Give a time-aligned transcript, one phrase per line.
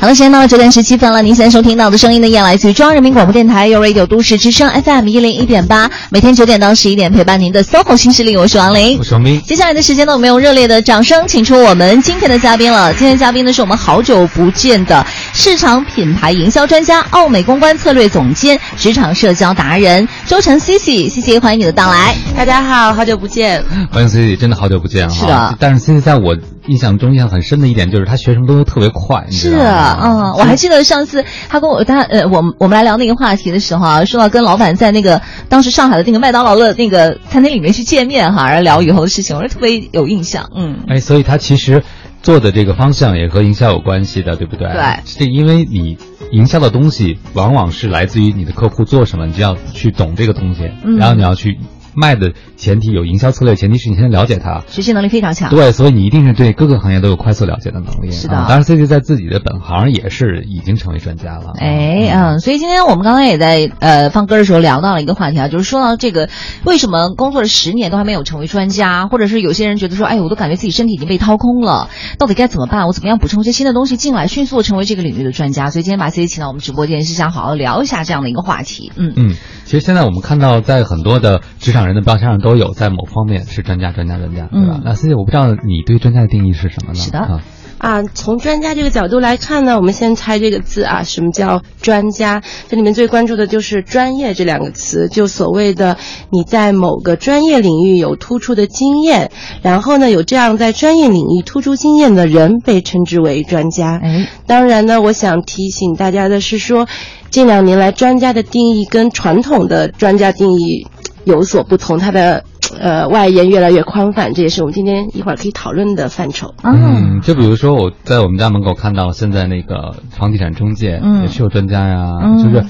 [0.00, 1.20] 好了，时间到了九点十七分了。
[1.20, 9.38] 您现在收听到的声音呢，也来自于中央人民广播电台 u Radio 都市之声 FM 一零一点八，每天九点到十一点陪伴您的 SOHO 新势力，我是王琳，我是王斌。
[9.42, 12.94] 接下来的时间呢，我们用热烈的掌声，请出我们今天的嘉宾了。
[12.94, 22.14] 今天嘉宾呢，是我们好久不见的市场品牌营销专家、奥美公关策略总监、职场社交达人周晨 Cici，Cici，欢迎你的到来。
[22.36, 23.64] 大家好，好久不见。
[23.90, 29.26] 欢迎 Cici，真的好久不见是的，但是 Cici 在我印象中印象很深的一点就是他学什么东西特别快。
[29.30, 40.50] 是啊，嗯，我还记得上次他跟我他呃，我们我们来聊那个话题的时候啊，说到跟老板在那个当时上海的那个麦当劳的那个餐厅里面去见面哈，然后聊以后的事情，我是特别有印象。
[40.54, 41.82] 嗯，哎，所以他其实
[42.22, 44.68] 做的这个方向也和营销有关系的，对不对？
[44.68, 45.98] 对，是因为你
[46.30, 51.58] 营销的东西往往是来自于你的客户做什么，你就要去懂这个东西，然后你要去。
[51.94, 55.50] 卖的前提有营销策略，前提是你先了解它，学习能力非常强。
[55.50, 58.10] 对，所以你一定是对各个行业都有快速了解的能力。
[58.10, 61.52] 是的，当然 C C 在自己的本行也是已经成为专家了。
[61.58, 66.28] 哎，嗯，所以今天我们刚才也在呃放歌的时候聊到了一个话题啊，就是说到这个
[66.64, 72.86] 为什么工作了十年都还没有成为专家，或者是有些人觉得说，哎，我都感觉自己身体已经被掏空了，到底该怎么办？
[72.86, 75.70] 我怎么样补充一些新的东西进来，迅速成为这个领域的专家？
[75.70, 78.92] 所以今天把 C C 请到我们直播间，是想好好聊一下这样的一个话题。
[78.96, 82.60] 嗯嗯，其实现在我们看到在很多的职场人的标签上都。
[82.60, 84.78] 有在某方面是专家，专家，专家，对吧？
[84.84, 86.98] 那 C C，我不知道你对专家的定义是什么呢？
[86.98, 87.40] 是的，
[87.78, 92.42] 啊，从专家这个角度来看呢，我们先猜这个字啊，什么叫专家？
[92.68, 95.96] 这里面最关注的就是“专业”这两个词，就所谓的
[96.30, 99.30] 你在某个专业领域有突出的经验，
[99.62, 103.98] 然后呢，有这样在专业领域突出经验的人被称之为专家。
[104.02, 106.86] 哎，当然呢，我想提醒大家的是说，
[107.30, 110.86] 近两年来专家的定义跟传统的专家定义
[111.24, 112.44] 有所不同，它的。
[112.78, 116.54] 呃，外延越来越宽泛，这也是我们今天一会儿可以讨论的范畴。
[116.62, 122.64] 嗯，就比如说我在我们家门口看到，现在那个房地产中介也是有专家呀，就是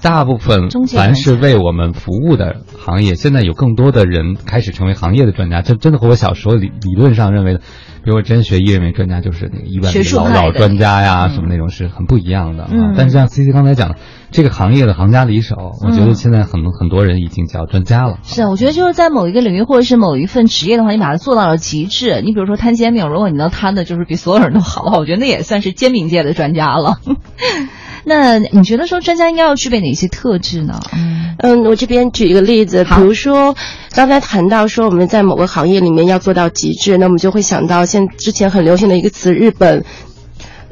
[0.00, 5.62] 大部分凡是为我们服务的行业，现在有更多的人开始成为行业的专家。
[5.62, 7.60] 这真的和我小时候理理论上认为的。
[8.04, 12.66] 比如真学医认为专家就是那个医院老老专家呀，什么那种是很不一样的。
[12.68, 13.96] 嗯，但是像 C C 刚才讲的，
[14.32, 15.54] 这个行业的行家里手，
[15.86, 18.18] 我觉得现在很多很多人已经叫专家了。
[18.24, 22.20] 是啊，我觉得就是在某一个领域或者是某一份职业的话，你把它做到了极致。
[22.22, 26.96] 你比如说摊煎饼，如果你能摊的就是比所有人都好的话，我觉得那也算是煎饼界的专家了。
[28.04, 30.80] 那你觉得说专家应该要具备哪些特质呢？
[31.38, 33.56] 嗯，我这边举一个例子，比如说
[33.94, 39.84] 刚才谈到说我们在某个行业里面要做到极致，那我们就会想到现之前很流行的一个词，日本。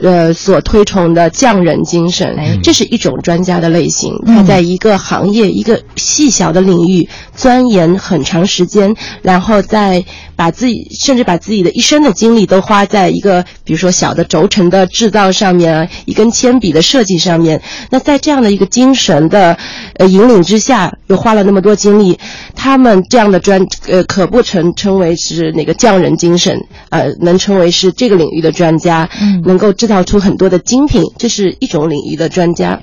[0.03, 4.15] 呃，所推崇的匠人精神，这是一种专家的类型。
[4.27, 10.03] 他在一个行业、一个细小的领域钻研很长时间，然后再
[10.37, 17.61] 把自己甚至把自己的一生的精力都花在一个，比如说小的轴承的制造上面啊，一根铅笔的设计上面。
[17.91, 19.59] 那在这样的一个精神的
[19.99, 22.19] 呃引领之下，又花了那么多精力，
[22.57, 29.07] 他们这样的专呃可不成称为是那个匠人精神，呃，能称为是这个领域的专家，
[29.45, 29.90] 能够制。
[29.91, 32.79] 造出很多的精品，这是一种领域的专家。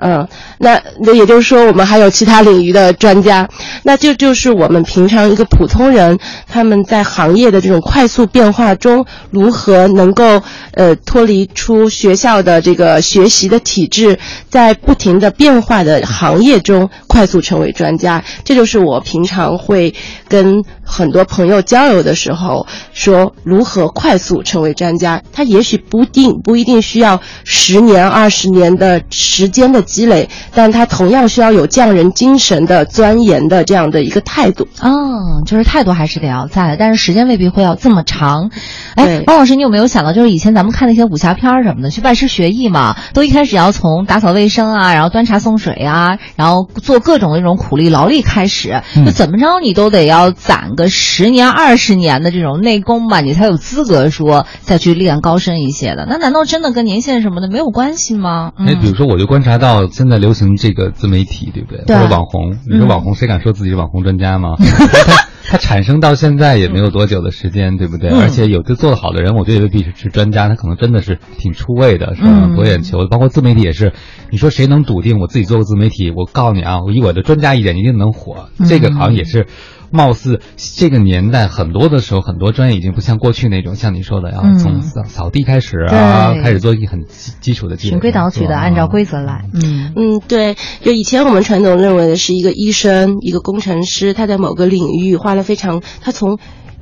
[0.00, 0.26] 嗯，
[0.58, 3.48] 那那也就是说，我们还有其他领域的专家。
[3.84, 6.18] 那这就是我们平常一个普通人，
[6.48, 10.42] 他们在行业的这种快速变化中，如何能够
[10.72, 14.18] 呃脱离出学校的这个学习的体制，
[14.50, 18.24] 在不停的变化的行业中快速成为专家。
[18.44, 19.94] 这就是我平常会
[20.28, 25.22] 跟很多朋友交流的时候说，如何快速成为专家。
[25.32, 26.40] 他也许不定。
[26.48, 34.66] 不一定需要十年、二十年的时间的积累，但他同样需要有匠人精神的钻研的这样的一个态度。
[34.80, 38.50] 哦，就是态度还是得要在，但是时间未必会要这么长。
[38.94, 56.06] 哎，王老师，你有没有想到，就是以前咱们看那些武侠片什么的，去拜师学艺嘛，都一开始要从打扫卫生啊，然后端茶送水啊，然后做各种那种苦力劳力开始，就怎么着你都得要攒个十年、二十年的这种内功吧，你才有资格说再去练高深一些的。
[56.08, 56.37] 那难道？
[56.44, 58.52] 真的跟年限什么的没有关系吗？
[58.56, 61.96] 哎，比如说，我就观察到现在流行这个自媒体，对不对？
[61.96, 64.56] 或者网红，你说网红，谁敢说自己是网红专家吗？
[64.58, 68.10] 他他产生到现在也没有多久的时间，对不对？
[68.10, 72.50] 而且有的做的好的人，我觉得未必是是专家，他可能真的是挺出位的，是吧？
[72.54, 73.08] 博眼球的。
[73.08, 73.94] 包括自媒体也是，
[74.30, 76.10] 你说谁能笃定我自己做个自媒体？
[76.10, 78.50] 我告诉你啊，我以我的专家一点，一定能火。
[78.68, 79.46] 这个好像也是。
[79.90, 87.04] 貌似这个年代很多的时候，很多专业已经不像过去那种，像你说的，要从扫扫地开始啊，开始做一很
[87.40, 89.44] 基础的循规蹈矩的按照规则来。
[89.54, 96.38] 嗯嗯，对，就以前我们传统认为的是一个医生、一个工程师，他在某个领域花了非常，他从。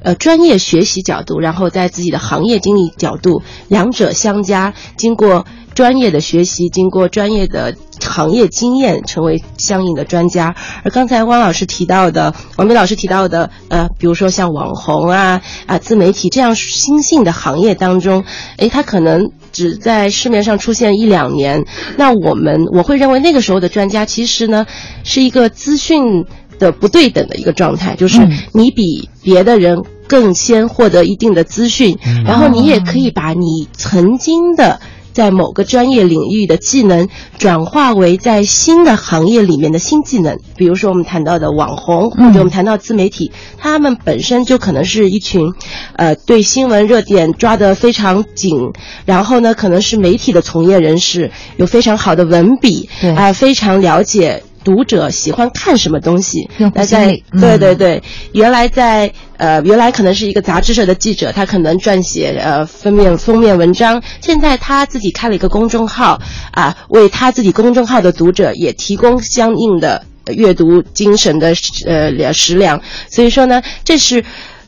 [0.06, 5.44] 呃专业学习角度，然后在自己的行业经历角度，两者相加，经过
[5.74, 10.54] 专业的学习，经过专业的行业经验，成为相应的专家。
[10.84, 18.22] 而刚才汪老师提到的，王明老师提到的，呃，比如说像网红啊啊自媒体这样新兴的行业当中，
[18.58, 21.64] 诶，他可能只在市面上出现一两年，
[21.96, 24.66] 那我们我会认为那个时候的专家其实呢
[25.02, 26.24] 是一个资讯。
[26.58, 34.80] 的不对等的一个状态，就是你比别的人更先获得一定的资讯，然后你也可以把你曾经的
[35.12, 37.08] 在某个专业领域的技能
[37.38, 40.38] 转化为在新的行业里面的新技能。
[40.56, 45.54] 比如说我们谈到的网红，或者我们谈到自媒体，他们本身就可能是一群，
[45.96, 48.72] 呃，对新闻热点抓得非常紧，
[49.06, 54.42] 然后呢，可能是媒体的从业人士，有非常好的文笔，啊，非常了解。
[54.66, 56.50] 读者喜欢看什么东西？
[56.74, 58.02] 那在对对对，
[58.32, 64.02] 原来在呃，原来可能是一个杂志社的记者，他可能撰写呃封面封面文章。
[64.20, 66.20] 现在他自己开了一个公众号
[66.50, 70.04] 啊，为他自己公众号的读者也提供相应的
[70.34, 71.54] 阅读精神的
[71.86, 72.82] 呃食粮。
[73.08, 74.24] 所以说呢，这是。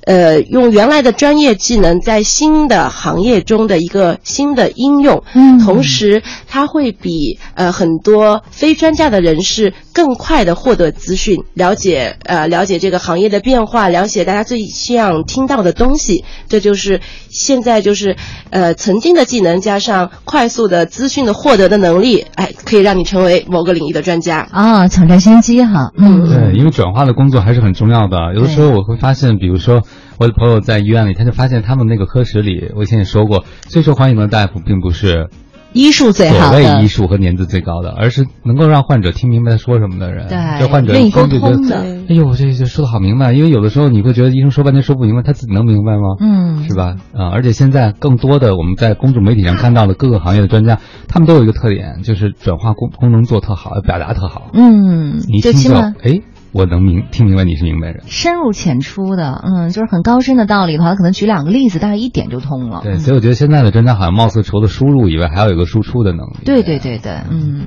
[0.09, 16.25] 呃，用原来的专业技能在新的行业中的一个新的应用，嗯，同时它会比呃很多非专家的人士更快的获得资讯，了解呃了解这个行业的变化，了解大家最希望听到的东西。
[16.49, 18.17] 这就是现在就是
[18.49, 25.93] 呃曾经的技能加上快速的资讯的获得的能力，哎，可以让你成为某个领域的专家啊，抢占先机哈。
[25.99, 28.33] 嗯，对，因为转化的工作还是很重要的。
[28.35, 29.83] 有的时候我会发现，比如说。
[30.19, 35.29] 我的朋友在医院里，他就发现他们那个科室里，我以前也说过，最受欢迎的大夫并不是
[35.73, 40.27] 医术最好的，所谓医术和年资最高的，而是能够让患者听明白他说什么的人。
[40.27, 41.77] 对，这患者愿意沟通的。
[42.09, 46.17] 哎呦，这这说的好明白，因为有的时候你会觉得医生说半天说不明白，他自己能明白吗？
[46.21, 46.97] 嗯，是吧？
[47.13, 54.51] 啊，而且现在更多的我们在公众媒体上看到的各个行业的专家，他们都有一个特点，就是转化功功能做特好，表达特好。
[54.55, 56.23] 嗯，你听就哎。
[56.53, 62.81] 我能明听明白你是明白人，深入浅出的，嗯，就是很高深的道理的话，可能举两个例子，大概一点就通了。
[62.83, 66.39] 对，所以我觉得现在的专家好像貌似除了输入以外，还要有个输出的能力。
[66.45, 67.67] 对对对对，嗯，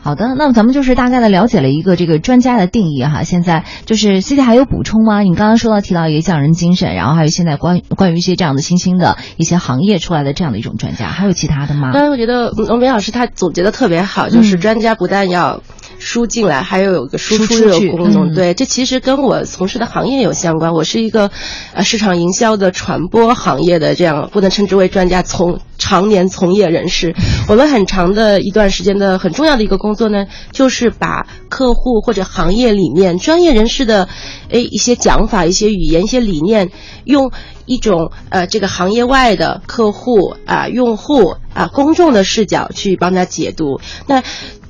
[0.00, 3.22] 好的，那么咱们就是大概的了解了一个这个专家的定义哈。
[3.22, 5.20] 现在就是 C C 还有补充吗？
[5.20, 11.92] 你刚刚说到提到一个匠人精神，然后还有现在关关于一些这样的新兴的一些行业出来的这样的一种专家，还有其他的吗？
[11.92, 15.60] 当然我觉得龙梅老师他总结的特别好，就是专家不但要。
[16.04, 18.34] 输进来，还有有个输出的功能。
[18.34, 20.72] 对，这其实跟我从事的行业有相关。
[20.72, 21.30] 我是一个，
[21.72, 27.14] 呃，市场营销的传播行业的这样，不能称之为专家，从常年从业人士。
[27.48, 34.08] 我们很长的一段时间的很重要的一个工作呢，就是把客户或者行业里面专业人士的，
[34.50, 36.70] 诶一些讲法、一些语言、一些理念，
[37.04, 37.30] 用
[37.66, 43.80] 一种呃这个行业外的客户啊、用户啊、公众的视角去帮他解读。
[44.08, 44.22] 那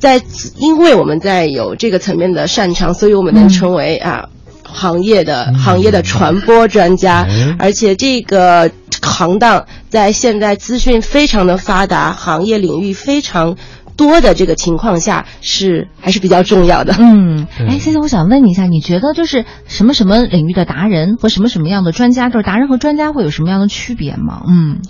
[0.02, 0.20] 在，
[0.56, 4.28] 因为我们在有这个层面的擅长，所以我们能成为啊
[4.64, 7.24] 行业的行业的传播专家，
[7.56, 8.68] 而且这个
[9.00, 13.56] 行当在现在资讯非常的发达，行业领域非常。
[13.96, 16.94] 多的这个情况下是还是比较重要的。
[16.98, 24.42] 嗯，哎，现在我想问你一下，你觉得就是什么什么领域的达人和什么什么样的专家，就是达人和专家会有什么样的区别吗？
[24.48, 24.80] 嗯，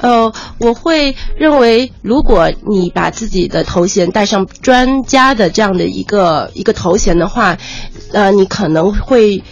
[0.00, 7.58] 呃，我会认为，如果你把自己的头衔带上专家的这样的一个一个头衔的话，
[8.12, 9.42] 呃，你可能会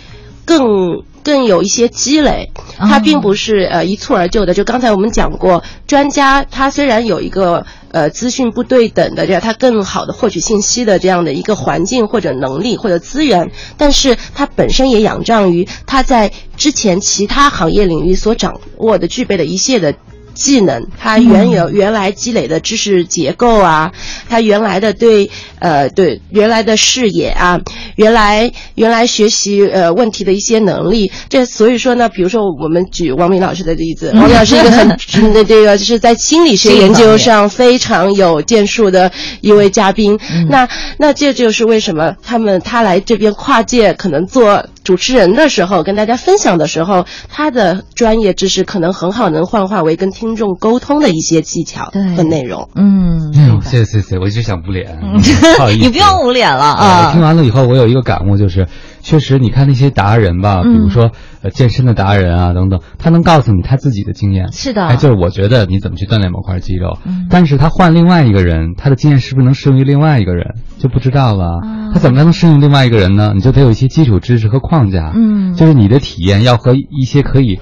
[0.45, 1.03] 更。
[1.23, 4.55] 更有一些积累，它并不是呃一蹴而就的。
[4.55, 19.95] 就刚才我们讲过，专家他虽然有一个呃资讯不对等的这样，他更好的获取信息的这样的一个环境或者能力或者资源，但是他本身也仰仗于他在之前其他行业领域所掌握的具备的一切的。
[20.33, 23.93] 技能，他原有原来积累的知识结构啊，
[24.29, 25.29] 他原来的对
[25.61, 27.61] 呃对原来的视野啊，
[27.97, 34.89] 原来原来学习呃问题的一些能力，这所以说呢，比如说我们举王明老师的例子， 王明老师一个很
[35.33, 44.67] 的这个就是在心理学研究上非常有建树的一位嘉宾，那那这就是为什么他们他来这边跨界可能做。
[44.83, 52.69] 主持人的时候，跟大家分享的时候，他的专业知识可能很好，能幻化为跟听众沟通的一些技巧和内容。
[52.75, 55.47] 嗯，谢谢谢谢，我一直想不好意思，
[55.81, 57.13] 你不要捂脸了啊。
[57.13, 58.69] 听完了以后，我有一个感悟，就是
[59.03, 61.11] 确实，你看那些达人吧，比如说
[61.43, 64.53] 呃健身的达人啊等等，他能告诉你他自己的经验。
[64.53, 70.55] 是的，哎，就是我觉得你怎么去锻炼某块肌肉，但是他换另外一个人，他的经验是不是能适用于另外一个人？
[70.79, 71.61] 就不知道了。
[71.93, 73.33] 他怎么才能适用另外一个人呢？
[73.35, 75.13] 你就得有一些基础知识和框架。
[75.15, 77.59] 嗯，就是你的体验要和一些可以，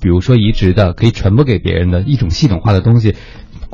[0.00, 3.14] 比如说移植的、可以传播给别人的一种系统化的东西。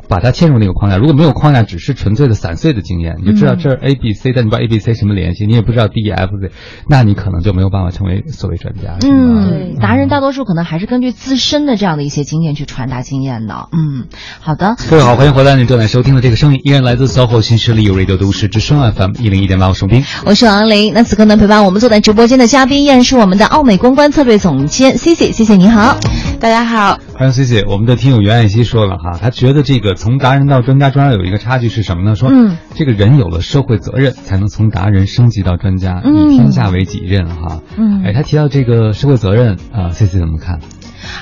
[0.09, 6.51] 把它嵌入那个框架，如果没有框架，只是纯粹的散碎的经验，你就知道这儿 A B C，但你不知道 A B C 什么联系，你也不知道 D E F Z，
[6.89, 8.97] 那你可能就没有办法成为所谓专家。
[9.07, 13.69] 嗯，达人大多数可能还是根据自身的这样的一些经验去传达经验的。
[13.71, 14.07] 嗯，
[14.41, 20.91] 好的，各位好，欢迎回来，您正在收听的这个声音依然来自 SOHO 新势力 Radio 都市之声 FM 一零一点八，我是冰，我是王林。
[20.93, 25.99] 那此刻呢，陪伴我们坐在直播间的嘉宾依然是我们的奥美公关策略总监 C C，谢谢你好，
[26.39, 27.65] 大家好，欢迎 C C。
[27.65, 32.15] 我们的听友袁爱希说了哈，他觉得这个从达人到专家专家有一个差距是什么呢？
[32.15, 37.61] 说，嗯，这个人有了社会责任，才能从达人升级到专家，以天下为己任哈。
[37.77, 40.59] 嗯，哎，他提到这个社会责任啊，C C 怎么看？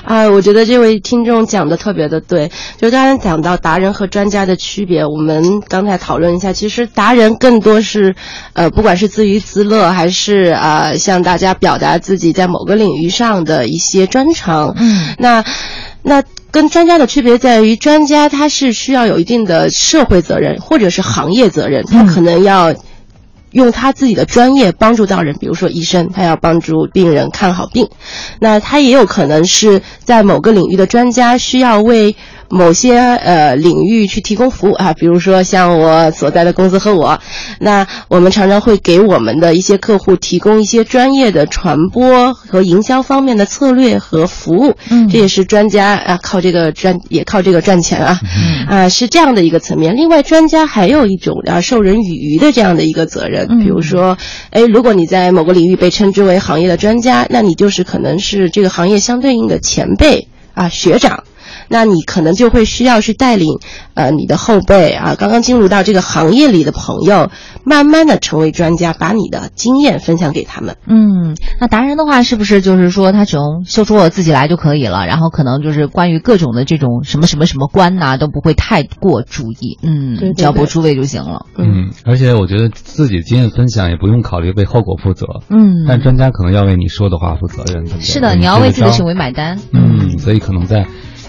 [0.04, 8.14] 啊，我觉得这位听众讲的特别的对，就刚才讲到达人和专家的区别，我们刚才讨论一下，其实达人更多是，
[8.52, 14.74] 呃，不管是自娱自乐，还是啊向大家表达自己在某个领域上的一些专长。
[14.78, 15.44] 嗯，那
[16.02, 16.22] 那。
[16.50, 22.74] 跟专家的区别在于，专家他是需要有一定的社会责任或者是行业责任，他可能要
[23.50, 27.88] 用他自己的专业帮助到人，比如说医生，他要帮助病人看好病。
[28.40, 32.16] 那他也有可能是在某个领域的专家，需要为。
[32.48, 37.20] 某些呃领域去提供服务啊，比如说像我所在的公司和我，
[37.60, 49.96] 那我们常常会给我们的一些客户提供一些专业的传播和营销方面的策略和服务，嗯，这也是专家啊靠这个赚也靠这个赚钱啊，嗯啊是这样的一个层面。
[49.96, 54.16] 另外，专家还有一种啊授人以渔的这样的一个责任，比如说，
[54.50, 61.24] 哎，如果你在某个领域被称之为行业的专家，那你就是可能是这个行业相对应的前辈啊学长。
[61.68, 63.58] 那你可能就会需要去带领，
[63.94, 67.30] 呃，你的后辈啊，刚刚进入到这个行业里的朋友，
[67.64, 70.76] 慢慢的成为专家，把你的经验分享给他们。
[70.86, 75.06] 嗯，那达人的话，是不是就是说他只用秀出我自己来就可以了？
[75.06, 79.78] 然后可能就是关于各种的这种什么什么什么关呐，都不会太过注意。
[79.82, 81.46] 嗯，只要不出位就行了。
[81.56, 85.26] 嗯，而且我觉得自己经验分享也不用考虑为后果负责。
[85.50, 87.86] 嗯，但专家可能要为你说的话负责任。
[88.00, 89.58] 是的，你要为自己的行为买单。
[89.72, 90.86] 嗯，所以可能在。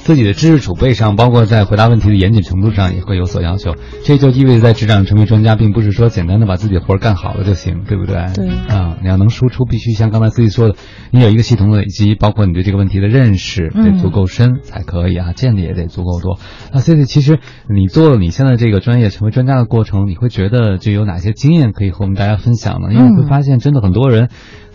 [0.09, 3.75] 自己的知识储备上，包括在回答问题的严谨程度上，也会有所要求。
[4.03, 8.15] 这就意味着在职场成为专家，并不是说简单的把自己的活儿干好了就行，对不对？
[8.33, 8.49] 对。
[8.75, 10.75] 啊，你要能输出，必须像刚才自己说的，
[11.11, 16.39] 你有一个系统的累积，包括你对这个问题的认识得足够深才可以啊，见的也得足够多。
[16.73, 17.37] 那 C C，其实
[17.69, 22.91] 你做了你现在这个专业成为专家的过程，你会觉得就有哪些经验可以和我们大家分享呢？
[22.91, 24.29] 因为会发现，真的很多人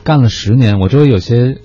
[0.05, 1.57] 干了十年，我周围有些。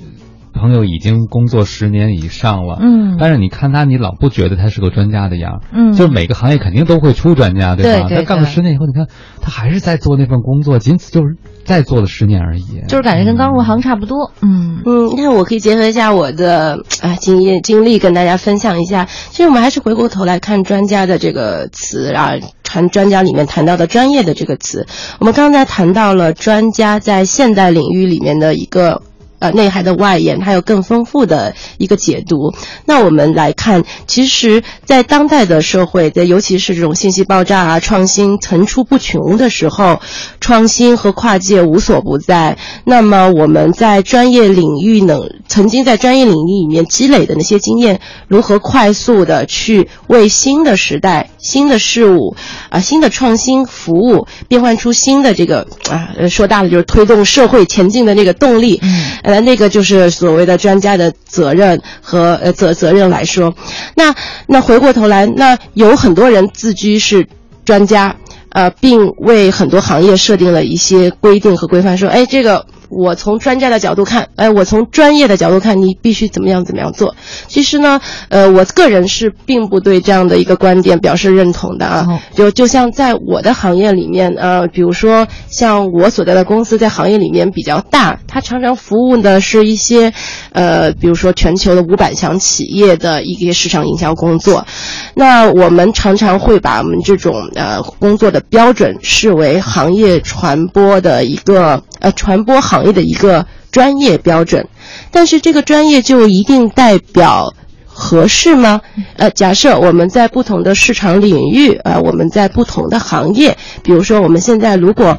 [0.59, 8.09] 朋友已经工作十年以上了，嗯，但是你看他，你老不觉得他是个专家的样，嗯，就是每个行业肯定都会出专家，对吧？
[8.09, 9.07] 他干了十年以后，你看
[9.41, 15.13] 他还是在做那份工作，仅此就是再做了十年而已，就是感觉跟刚入行差不多，嗯嗯。
[15.17, 19.05] 那我可以结合一下我的啊经验经历跟大家分享一下。
[19.05, 24.87] 其实我们还是回过头来看专家的这个词啊，谈专家里面谈到的专业的这个词。
[25.19, 29.01] 我们刚才谈到了专家在现代领域里面的一个。
[29.39, 32.53] 呃，内涵的外延，还有更丰富的一个解读。
[32.86, 40.01] 那我们来看，其实，在当代的社会，在尤其是这种信息爆炸啊、创新层出不穷的时候，
[40.41, 42.58] 创新和跨界无所不在。
[42.84, 52.36] 那么，我们在专业领域能曾经在专业领域里面积累的那些经验，如何快速的去为新的时代、新的事物
[52.69, 58.77] 啊、新的创新服务，变换出新的这个啊，说大了就是推动社会前进的那个动力。
[58.84, 59.28] 嗯。
[59.29, 63.53] 呃，那个就是所谓的专家的责任和呃责责任来说，
[63.95, 64.15] 那
[64.48, 67.27] 那回过头来，那有很多人自居是
[67.63, 68.15] 专家，
[68.50, 72.65] 呃，并为很多行业设定了一些规定和规范，说，哎，这个。
[72.89, 77.15] 我从专家的角度看，哎，我从专业的角度看，你必须怎么样怎么样做。
[77.48, 82.19] 其实呢，呃，我个人是并不对这样的一个观点表示认同的啊。
[82.34, 90.12] 就就像在我的行业里面，呃，比如说像我所在的公司在行业里面比较大，它常常服务的是一些，
[90.51, 94.65] 呃，比如说全球的五百强企业的一些市场营销工作。
[95.13, 102.78] 那我们常常会把我们这种呃工作的标准视为行业传播的一个呃传播行。
[102.79, 104.65] 行业的一个专业标准，
[105.12, 107.53] 但是这个专业就一定代表
[107.86, 108.79] 合适吗？
[109.17, 115.17] 呃，假设我们在不同的市场领域，呃，我们在不同的行业，比如说我们现在如果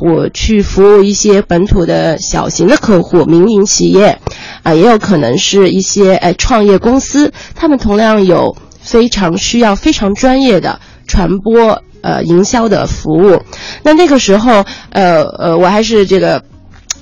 [0.00, 4.18] 我去服务一些本土的小型的客户、民营企业，
[4.62, 10.78] 啊，也有可能是一些哎创业公司，他们同样有非常需要非常专业的
[11.08, 11.82] 传播。
[12.04, 13.40] 呃营销的服务。
[13.84, 16.42] 那那个时候，呃呃，我还是这个。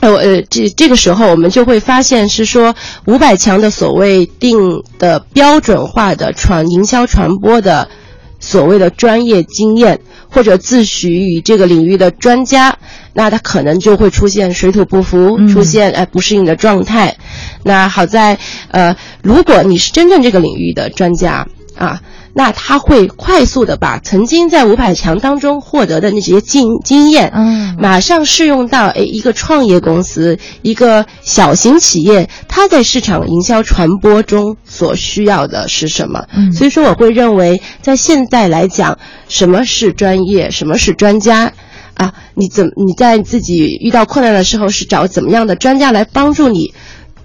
[0.00, 2.75] 呃，呃，这这个时候我们就会发现是说
[3.07, 7.88] 五百强的所谓定的标准化的传营销传播的
[8.38, 12.78] 所谓的专业经验，或者自诩于这个领域的专家，
[13.12, 17.19] 那他可能就会出现水土不服，出现呃不适应的状态。
[17.62, 18.38] 那好在
[18.71, 22.00] 呃，如果你是真正这个领域的专家啊。
[22.32, 36.26] 那他会快速的把曾经在五百强当中获得的那些经经验，嗯，马上适用到诶一个创业公司、一个小型企业，它在市场营销传播中所需要的是什么？
[36.32, 41.52] 嗯，所以说我会认为，在现在来讲，什么是专业，什么是专家，
[41.94, 46.72] 啊，你怎你在自己遇到困难的时候是找怎么样的专家来帮助你？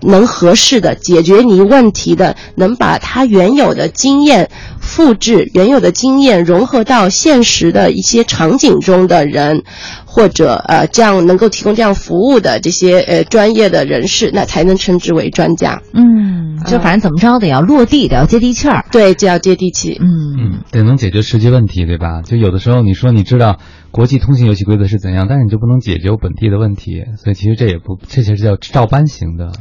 [0.06, 9.64] 能合适的解决你问题的，能把他原有的经验复制，原有的经验融合到现实的一些场景中的人，
[10.06, 15.82] 或者呃这样能够提供这样服务的这些呃专业的人士，那才能称之为专家。
[15.94, 18.86] 嗯，就反正怎么着得要落地，得要接地气儿。
[18.92, 19.98] 对，就要接地气。
[20.00, 20.06] 嗯
[20.38, 22.22] 嗯，得能解决实际问题，对吧？
[22.24, 23.58] 就有的时候你说你知道。
[23.96, 25.28] 国际通行游戏规则是怎样？
[25.30, 29.54] 但是你就不能解决本地的问题，所以其实这也不，这些是叫照搬型的。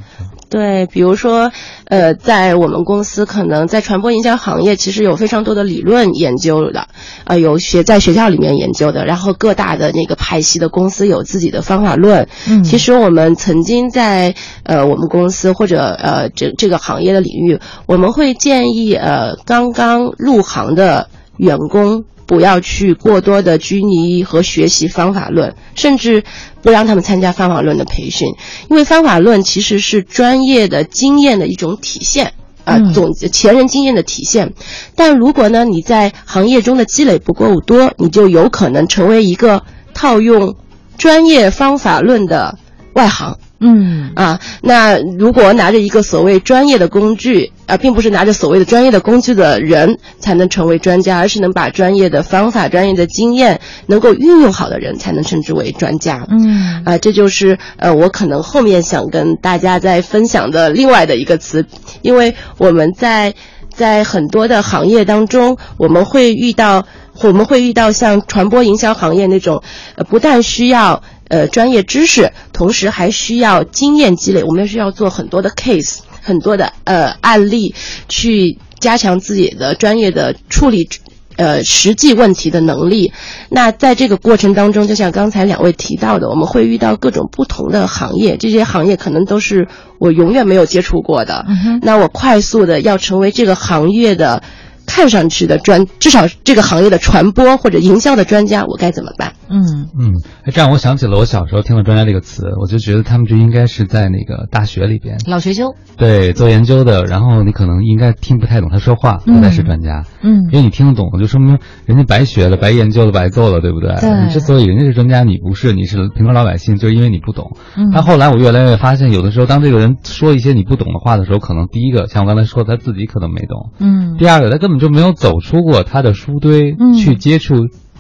[0.51, 1.53] 对，比如说，
[1.85, 6.89] 呃，在我们公司，可能在传播营销行业，其实有非常多的理论研究的，
[7.23, 12.27] 呃，有学在学校里面研究的，然后各大的那个派系的公司有自己的方法论。
[12.49, 22.05] 嗯，其实我们曾经在呃我们公司或者呃这这个行业的领域，我们会建议呃刚刚入行的员工。
[22.27, 26.25] 不要去过多的拘泥和学习方法论，甚至
[26.63, 28.29] 不让他们参加方法论的培训，
[28.71, 32.33] 因为方法论其实是专业的经验的一种体现
[32.65, 34.53] 啊，总前人经验的体现。
[34.97, 39.63] 但如果呢你在行业中的积累不够多，你就有可能成为一个
[39.93, 40.57] 套用
[40.97, 42.59] 专业方法论的
[42.95, 43.39] 外行。
[43.61, 56.27] 嗯啊，那如果拿着一个所谓专业的工具啊，并不是拿着所谓的专业的工具的人才能成为专家，而是能把专业的方法、专业的经验能够运用好的人才能称之为专家。
[56.29, 61.65] 嗯啊，这就是呃，我可能后面想跟大家再分享的另外的一个词，
[62.03, 63.35] 因为我们在
[63.75, 66.85] 在很多的行业当中，我们会遇到
[67.23, 69.63] 我们会遇到像传播营销行业那种，
[69.97, 71.03] 呃，不但需要。
[71.35, 74.45] 呃，专业知识，同时还需要经验积累。
[74.45, 77.75] 我们需要做很多的 case，很多的呃案例，
[78.09, 80.89] 去加强自己的专业的处理
[81.35, 83.13] 呃实际问题的能力。
[83.49, 89.67] 那在这个过程当中，就像刚才两位提到的，我们会遇到各种不同的行业，这些行业可能都是
[89.99, 91.45] 我永远没有接触过的。
[91.83, 94.41] 那我快速的要成为这个行业的。
[94.87, 99.33] 看上去的专，至少这个行业的传播或者营销的专家，我该怎么办？
[99.49, 100.13] 嗯嗯，
[100.45, 107.05] 哎，这样我想起了我小时候听了“专家”这个词，我就觉得他们就应该是在那个大学里边老学究，对，做研究的。
[107.05, 110.05] 然后你可能应该听不太懂他说话，他才是专家。
[110.23, 113.95] 嗯，因为你听得懂，就说明人家白学了、白研究了、白做了，对不对？
[114.01, 114.25] 对。
[114.25, 117.57] 你之所以人家是专家，你不是，你是平头老百姓，就是因为你不懂。
[117.77, 117.91] 嗯。
[117.93, 123.73] 但后来我越来越发现，有的时候当这个人说一些你不懂的话的时候，可能第一个像我刚才说，他自己可能没懂。
[123.81, 124.17] 嗯。
[124.19, 125.65] 第二个，他根本就没有走出。
[125.65, 127.55] 过他的书堆嗯去接触。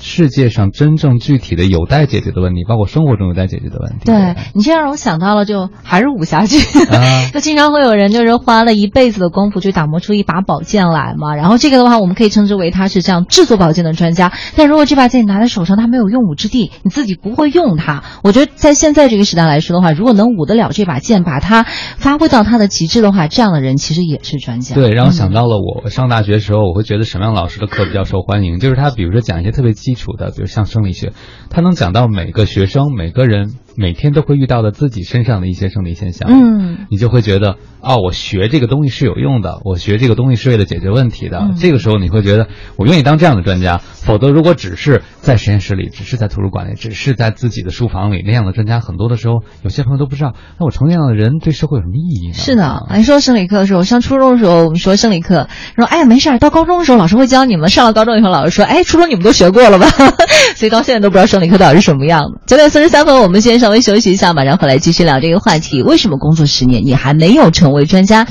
[0.04, 4.04] 世界上真正具体的有待解决的问题，包括生活中有待解决的问题。
[4.04, 6.58] 对你这样让我想到了，就还是武侠剧，
[7.32, 11.34] 就经常会有人就是花了一辈子的功夫去打磨出一把宝剑来嘛。
[11.34, 14.30] 然后这个的话，我们可以称之为他是这样制作宝剑的专家。
[14.56, 18.04] 但如果这把剑你拿在手上，他没有用武之地，你自己不会用它。
[18.22, 21.64] 我觉得在现在这个时代来说的话，如果能舞得了这把剑，把它
[21.96, 24.74] 发挥到它的极致的话，这样的人其实也是专家。
[24.74, 31.12] 对，让我想到了我上大学时候，我会觉得什么样老师的课比较受欢迎，就是他比如说讲一些特别基础的，比如像生理学，
[31.50, 33.54] 他能讲到每个学生每个人。
[33.76, 41.50] 每天都会遇到的自己身上的一些生理现象，嗯，你就会觉得，哦，我学这个东西是有用的，我学这个东西是为了解决问题的。
[41.58, 43.80] 这个时候你会觉得，我愿意当这样的专家。
[44.04, 52.34] 否则，如果只是在实验室里，只是在图书馆里，只是在自己的书房里，那样的专家，很多的时候，有些朋友都不知道，那我成那样的人对社会有什么意义呢？
[52.34, 57.70] 是的，你说生理课的时候，上初中的时候，我们说生理课，说哎呀没事儿，到高中的时候老师会教你们。
[57.74, 59.88] 上了高中以后，老师说，哎，初中你们都学过了吧？
[60.54, 62.40] 所以到现在都不知道生理课到底是什么样的。
[62.46, 64.44] 九点四十三分，我们先稍微休息一下吧。
[64.44, 68.26] 然后来继续聊这个话题：为什么工作十年你还没有成为专家？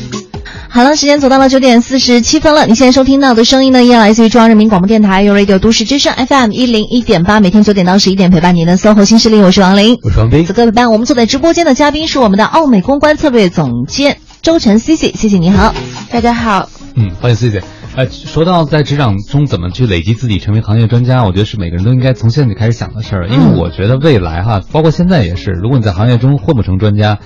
[0.69, 2.67] 好了，时间走到了九点四十七分了。
[2.67, 10.45] 你现在收听到的声音呢，依然来自于中央人民广播电台 u Radio 都市之声 FM 一零一点八，每天九点到十一点陪伴您的 SOHO 新势力，我是王琳，我是王斌。
[10.45, 15.73] 此刻陪伴我们坐在直播间的嘉宾是我们的奥美公关策略总监周晨 C C，谢谢你好，
[16.11, 17.82] 大家好，嗯，欢迎 C C。
[17.95, 23.27] 呃，说到在职场中怎么去累积自己成为行业专家，我觉得是每个人都应该从现在开始想的事儿。
[23.27, 27.19] 因为我觉得未来哈，包括现在也是，如果你在行业中混不成专家。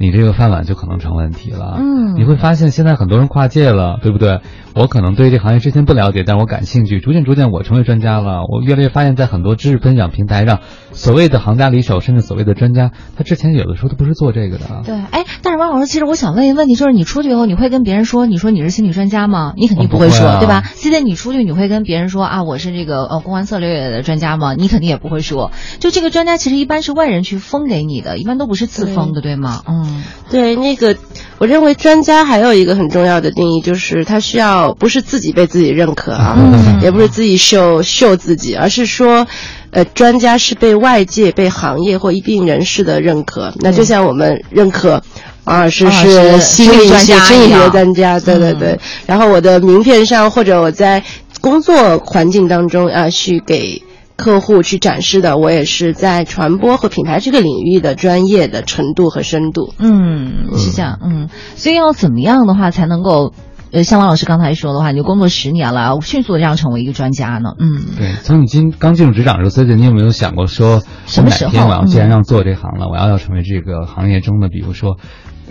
[0.00, 1.74] 你这个饭碗就可能成问题了。
[1.76, 4.42] 嗯，你会发现现在很多人跨界了，对不对？
[4.78, 8.44] 我可能对这行业之前不了解，但我感兴趣，逐渐逐渐我成为专家了。
[8.48, 10.60] 我越来越发现，在很多知识分享平台上，
[10.92, 14.82] 所谓的行家里手，甚至所谓的专家，他之前有的时候都不是做这个的。
[14.86, 19.52] 对，哎，但是王老师，其实我想问一个问题，就是你出去以后，你会跟别人说，你说你是心理专家吗？
[19.56, 20.62] 你肯定不会说，对吧？
[20.76, 24.54] 现在你出去，你会跟别人说啊，我是这个呃公关策略的专家吗？
[24.54, 25.50] 你肯定也不会说。
[25.80, 29.64] 就这个专家，其实一般是外人去封给你的，一般都不是自封的，对吗？
[29.66, 30.54] 嗯，对。
[30.54, 30.96] 那个，
[31.38, 36.36] 我认为专家还有一个很重要的定义，就是他需要不是自己被自己认可啊，
[36.82, 39.26] 也不是自己秀秀自己，而是说，
[39.70, 43.52] 呃，专家是被外界、被行业或一定人士的认可。
[43.60, 45.02] 那就像我们认可
[45.44, 48.78] 王老师是心理学、心理学专家，对对对。
[49.06, 51.02] 然后我的名片上或者我在
[51.40, 53.82] 工作环境当中啊，去给。
[54.18, 59.72] 客户去展示的，我也是在传播和品牌这个领域的专业的程度和深度。
[59.78, 60.98] 嗯，是这样。
[61.04, 63.32] 嗯，所以要怎么样的话才能够，
[63.72, 67.50] 呃，像王老师刚才说的话，你就工作十年了，迅速的这样成为一个专家呢？
[67.58, 68.14] 嗯，对。
[68.22, 71.66] 从你今刚进入职场的时候 c c 你有没有想过说，什么时候？
[71.66, 74.96] 我要既然要做这行了，我要要成为这个行业中的，比如说。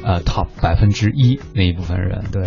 [0.04, 2.44] 呃，top 百分之一那一部分人，对，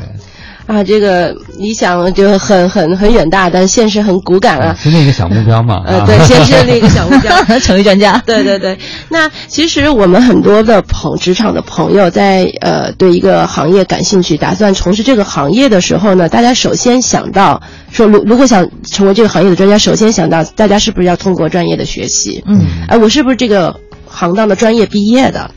[0.66, 4.74] 啊，这个理想就很很很远大，但现实很骨感啊。
[4.78, 8.22] 先立一个小目标嘛，呃，对，先设立一个小目标， 成为专家。
[8.24, 17.60] 对对对，那其实我们很多的朋职场的朋友在呃对一个行业感兴趣，打算从事这个行业的时候呢，大家首先想到
[17.90, 22.42] 说，如如果想成为这个行业的专家，首先想到大家是不是要通过专业的学习？
[22.46, 25.50] 嗯，哎，我是不是这个行当的专业毕业的？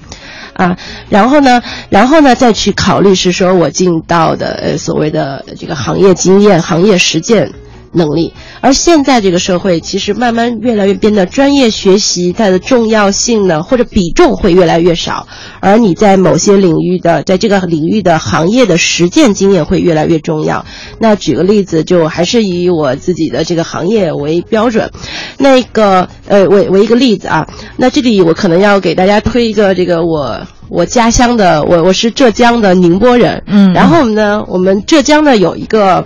[0.53, 0.77] 啊，
[1.09, 7.51] 然后呢，然后呢，再去考虑是说我进到的呃所谓的这个行业经验、行业实践。
[7.93, 15.27] 能力，而现在这个社会其实慢慢越来越变得专业学习它的重要性呢，或者比重会越来越少，
[15.59, 20.65] 而你在某些领域的，在这个领域的行业的实践经验会越来越重要。
[20.99, 24.91] 那举个例子，就还是以我自己的这个行业为标准，
[25.37, 36.05] 那个呃为为一个例子啊，那这里我可能要给大家推一个这个我我家乡的，我我是浙江的宁波人，嗯，然后呢，我们浙江呢有一个。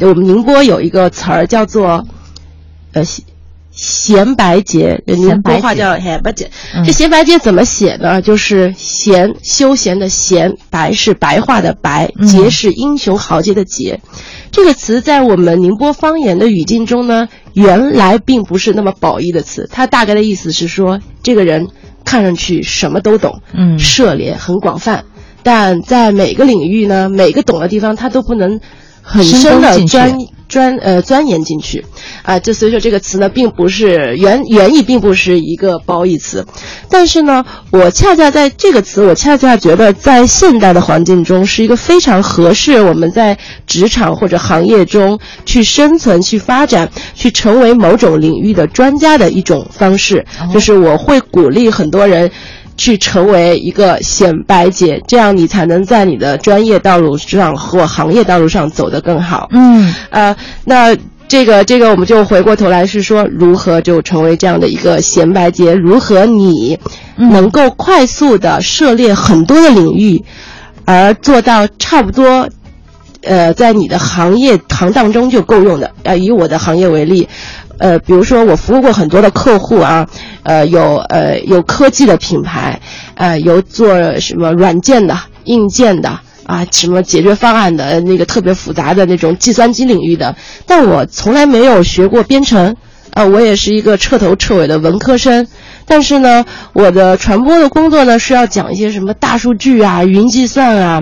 [0.00, 2.06] 我们宁波有一个词儿叫做，
[2.92, 3.02] 呃，
[3.70, 6.50] 闲白节，宁波话叫闲白节。
[6.84, 8.20] 这闲白节怎么写呢？
[8.20, 14.00] 就是闲休闲的闲，白是白话的白，节是英雄豪杰的节。
[14.50, 19.66] 这个词在我们宁波方言的语境中呢，原来并不是那么褒义的词。
[19.72, 21.68] 它大概的意思是说，这个人
[22.04, 25.06] 看上去什么都懂，嗯，涉猎很广泛，
[25.42, 28.60] 但在每个领域呢，每个懂的地方，他都不能。
[29.02, 30.16] 很深的钻
[30.48, 31.84] 钻呃钻研进去，
[32.22, 36.46] 啊，就所以说这个词呢，并不是原原意并不是一个褒义词，
[36.90, 52.30] 但是呢，我恰恰在这个词，我恰恰觉得在现代的环境中是一个非常合适我们在职场或者行业中去生存、去发展、去成为某种领域的专家的一种方式，就是我会鼓励很多人。
[52.82, 59.48] 去成为一个显摆姐，这样你才能在你的专业道路上或行业道路上走得更好。
[59.52, 60.96] 嗯，呃，那
[61.28, 65.72] 这个这个我们就回过头来是说，如何就成为这样的一个显摆姐？
[65.72, 66.76] 如何你
[67.16, 70.20] 能够快速的涉猎很多的领域，
[70.84, 72.48] 而做到差不多，
[73.22, 75.92] 呃，在你的行业行当中就够用的？
[76.02, 77.28] 呃，以我的行业为例。
[77.78, 80.06] 呃，比如说我服务过很多的客户啊，
[80.44, 82.80] 呃，有呃有科技的品牌，
[83.14, 92.76] 呃，有做什么软件的、硬件的啊，什么解决方案的那个特别复杂的那种计算机领域的，但我从来没有学过编程，
[93.14, 95.48] 啊，我也是一个彻头彻尾的文科生，
[95.84, 101.00] 但是呢，我的传播的工作呢是要讲一些什么大数据啊、云计算啊。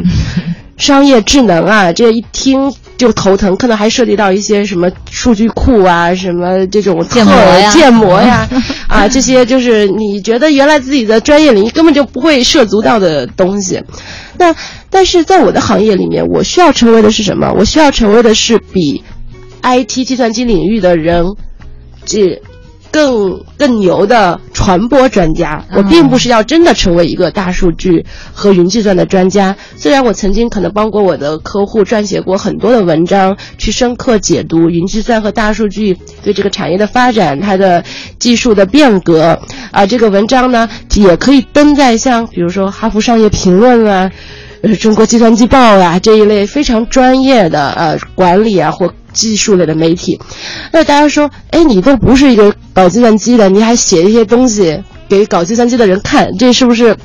[0.81, 8.49] 商业智能啊，这一听就头疼，可能还涉及到一些什么数据库啊，什么这种建模呀、建模呀，
[8.88, 13.81] 啊，这些就是你觉得原来自己的专业领域根本就不会涉足到的东西。
[14.38, 14.55] 那
[14.88, 17.53] 但是在我的行业里面，我需要成为的是什么？
[17.59, 19.05] 我需要成为的是比
[19.62, 21.27] IT 计算机领域的人，
[22.07, 22.40] 这。
[22.90, 29.57] 更更牛的传播专家，我并不是要真的成为一个大数据和云计算的专家。
[29.76, 37.85] 虽然我曾经可能帮过我的客户撰写过很多的文章，去深刻解读云计算和大数据对这个产业的发展、它的
[38.18, 39.38] 技术的变革
[39.70, 44.11] 啊，这个文章呢也可以登在像比如说《哈佛商业评论》啊。
[44.62, 50.20] 呃中国计算机报啊这一类非常专业的呃管理啊或技术类的媒体。
[50.73, 56.96] 那大家说，哎，你都不是一个搞计算机的，你还写一些东西给搞计算机的人看，这是不是？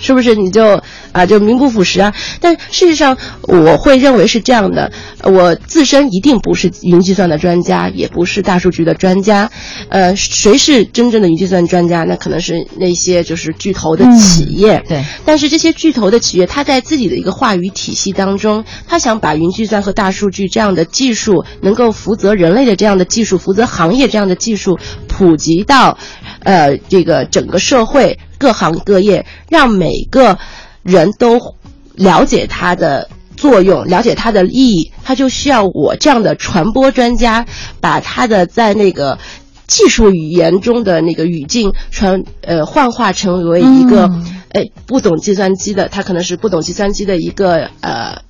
[0.00, 0.82] 是不是你就
[1.12, 2.14] 啊就名不副实啊？
[2.40, 4.90] 但事实上，我会认为是这样的。
[5.24, 9.50] 我自身一定不是云计算的专家，也不是大数据的专家。
[9.88, 12.04] 呃，谁是真正的云计算专家？
[12.04, 14.82] 那可能是那些就是巨头的企业。
[14.88, 15.04] 对。
[15.24, 24.78] 但是这些巨头的企业，他在自己的一个话语体系当中，他想把云计算和大数据这样的技术，能够负责人类的这样的技术，负责行业这样的技术
[25.08, 25.98] 普及到，
[26.44, 28.18] 呃，这个整个社会。
[28.38, 30.38] 各行各业，让每个
[30.82, 31.56] 人都
[31.94, 37.46] 了解它的作用，了解它的意义，它就需要我这样的传播专家，
[37.80, 39.18] 把他的在那个
[39.66, 44.10] 技术语言中的那个语境传呃幻化成为一个，
[44.50, 48.22] 哎，不懂计算机的，他可能是不懂计算机的一个呃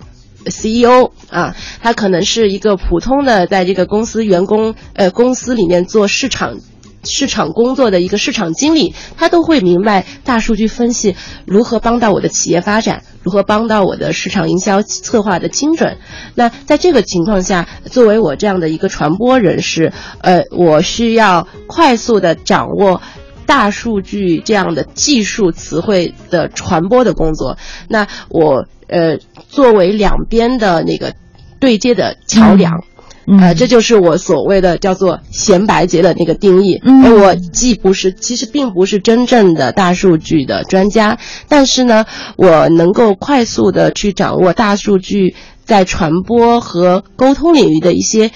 [0.47, 6.59] CEO 啊，他可能是一个普通的在这个公司员工呃公司里面做市场。
[7.07, 11.17] 市场工作的一个市场经理，他都会明白大数据分析
[11.47, 15.99] 如何帮到我的企业发展，如何帮到我的市场营销策划的精准。
[16.35, 23.01] 那在这个情况下，作为我这样的一个传播人士，呃，我需要快速的掌握
[23.47, 27.57] 大数据这样的技术词汇的传播的工作。
[27.89, 31.15] 那我呃，作为两边的那个
[31.59, 32.85] 对接的桥梁。
[33.27, 36.81] 呃，这就是我所谓的叫做贤白节的那个定义。
[36.85, 42.05] 嗯，我既不是，其实并不是真正的大数据的专家，但是呢，
[42.37, 45.35] 我能够快速的去掌握大数据
[45.65, 48.31] 在传播和沟通领域的一些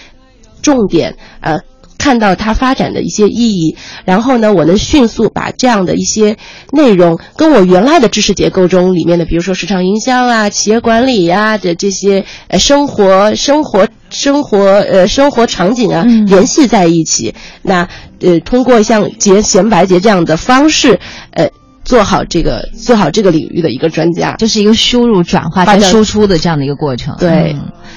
[0.62, 1.16] 重点。
[1.40, 1.60] 呃。
[2.00, 6.38] 看到它发展的一些意义，然后呢，我能迅速把这样的一些
[6.72, 17.34] 内容跟我原来的知识结构中里面的，比如说市场营销啊、企业管理呀的这些呃生活、生活、生活呃生活场景啊联系在一起。
[17.62, 17.86] 那
[18.20, 20.98] 呃，通过像节闲白节这样的方式，
[21.32, 21.50] 呃。
[21.82, 27.16] 做好这个，做好这个领域的一个专家，就是一个输入、转化再输出的这样的一个过程。
[27.18, 27.56] 对，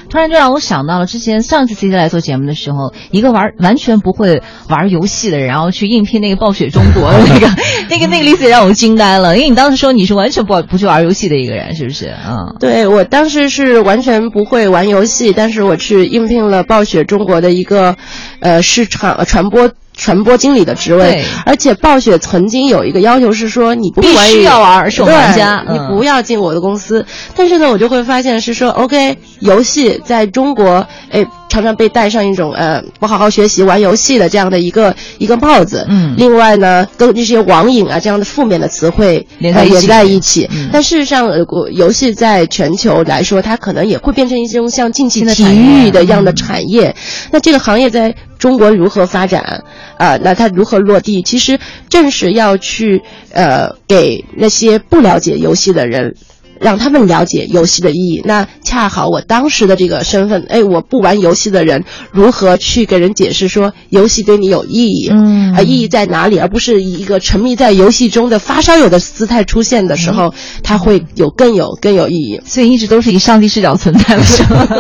[0.10, 7.48] 突然就让我想到了之前上次 C C 来做节目的时候，一个玩完全不会玩游戏的人，然后去应聘那个暴雪中国 那个
[7.90, 12.14] 那个那个例子也让我惊呆了，因为你当时说你是完全不不去玩游戏的一个人，是不是？
[12.28, 17.96] 嗯，对我当时是完全不会玩游戏，但是我去应聘了暴雪中国的一个
[18.40, 19.72] 呃市场传播。
[19.96, 27.06] 传播经理的职位，而且暴雪曾经有一个要求是说，你不必须要玩是玩家，你不要进我的公司。
[27.36, 31.26] 但是呢，我就会发现是说，OK，游戏在中国，哎。
[31.50, 35.86] 常常被戴上一种呃不好好学习玩游戏的这样的一个一个帽子。
[35.88, 36.16] 嗯。
[36.18, 40.50] 另外呢，跟这些网瘾啊这样的负面的词汇连在连在一起。
[40.72, 46.96] 但事实上，呃，游戏在全球来说，它可能也会变成一种像竞技体育的样的产业。
[47.30, 49.64] 那这个行业在中国如何发展
[49.98, 50.18] 啊？
[50.18, 51.22] 那它如何落地？
[51.22, 53.02] 其实正是要去
[53.32, 56.18] 呃给那些不了解游戏的人。
[56.64, 58.22] 让他们了解游戏的意义。
[58.26, 65.10] 那恰好我当时的这个身份，哎，我不玩游戏的人如何去给人解释说游戏对你有意义？
[65.12, 66.40] 嗯，啊，意义在哪里？
[66.40, 72.42] 而不是以一个沉迷在游戏中的发烧友的姿态出现的时候，它会有更有更有意义。
[72.46, 74.24] 所以一直都是以上帝视角存在的。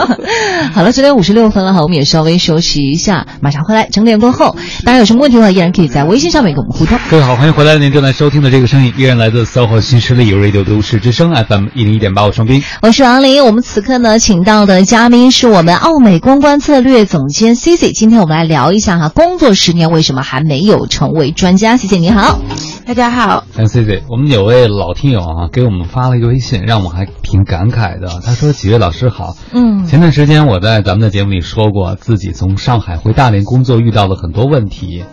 [0.73, 3.87] 好了，九点五十六分了哈，我们也稍微休息一下，马上回来。
[3.91, 6.97] 整点过后，大家有什么问题的话，依然可以在微信上面跟我们互动。
[7.09, 11.67] 各位好，欢迎回来，您正在收听的这个声音依然来自 SOHO 新势力 Radio 都市之声 FM。
[11.75, 13.43] 一零一点八，我双斌，我是王林。
[13.43, 17.91] 我们此刻呢，请到的嘉宾是我们奥美公关策略总监 C C。
[17.91, 22.39] 今天我们来聊一下哈，工作十年为什么还没有成为专家？C C 你好，
[22.85, 23.43] 大家好。
[23.55, 24.03] 欢迎 C C。
[24.07, 28.21] 我们有位老听友啊，给我们发了一个微信，让我们还挺感慨的。
[28.23, 35.05] 他说：“几位老师好，嗯，前段时间我在咱们的节目里说过，自己从上海回大连工作遇到了很多问题。”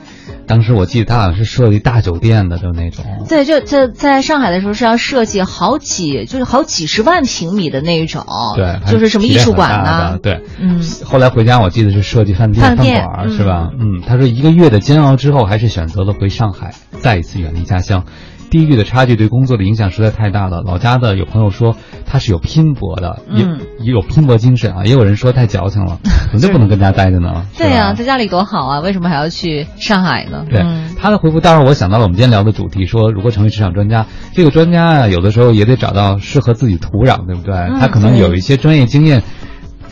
[0.51, 3.05] 当时我记得他好像是设计大酒店的，就那种。
[3.29, 8.25] 对，就在在上海的时候是要设计好几，就是好几十万平米的那种。
[8.57, 10.19] 对，就是什么艺术馆呢？
[10.21, 10.83] 对，嗯。
[11.05, 13.71] 后来回家，我记得是设计饭店、饭馆，是吧？
[13.79, 14.03] 嗯。
[14.05, 18.05] 他说一个月的煎熬之后，还是选择了回上海，再一次远离家乡。
[18.51, 20.63] 地域的差距对工作的影响实在太大了。
[20.63, 23.45] 老家的有朋友说他是有拼搏的，也
[23.79, 24.85] 也有拼搏精神啊。
[24.85, 25.99] 也有人说太矫情了，
[26.33, 27.47] 怎么就不能跟家待着呢？
[27.57, 30.45] 对呀，在家里多好啊，为什么还要去上海呢？
[30.51, 30.65] 对
[30.99, 37.55] 他的回复，当然我想到了我们今天聊的主题，说如何成为职场专家，这个专家啊，有的时候也得找到适合自己土壤，对不对？
[37.79, 39.23] 他可能有一些专业经验。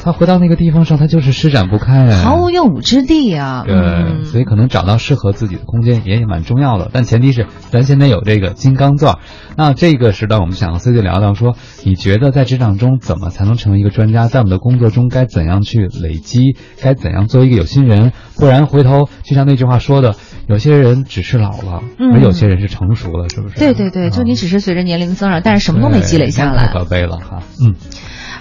[0.02, 3.64] 他回到那个地方上，他就是施展不开，毫无用武之地啊。
[3.66, 9.18] 对，所以可能找到适合自己的空间也也蛮重要的，但前提是咱现在有这个金刚钻。
[9.56, 14.28] 那这个时段我们想和 C C 聊聊，说你觉得在职场中怎么才能成为一个专家？
[14.28, 16.56] 在我们的工作中该怎样去累积？
[16.80, 18.12] 该怎样做一个有心人？
[18.36, 20.14] 不然回头就像那句话说的，
[20.46, 21.82] 有些人只是老了，
[22.14, 23.58] 而有些人是成熟了，是不是？
[23.58, 27.42] 对对对，就你只是随着年龄增长，但是什么都没积累下来，太可悲了哈。
[27.60, 27.74] 嗯。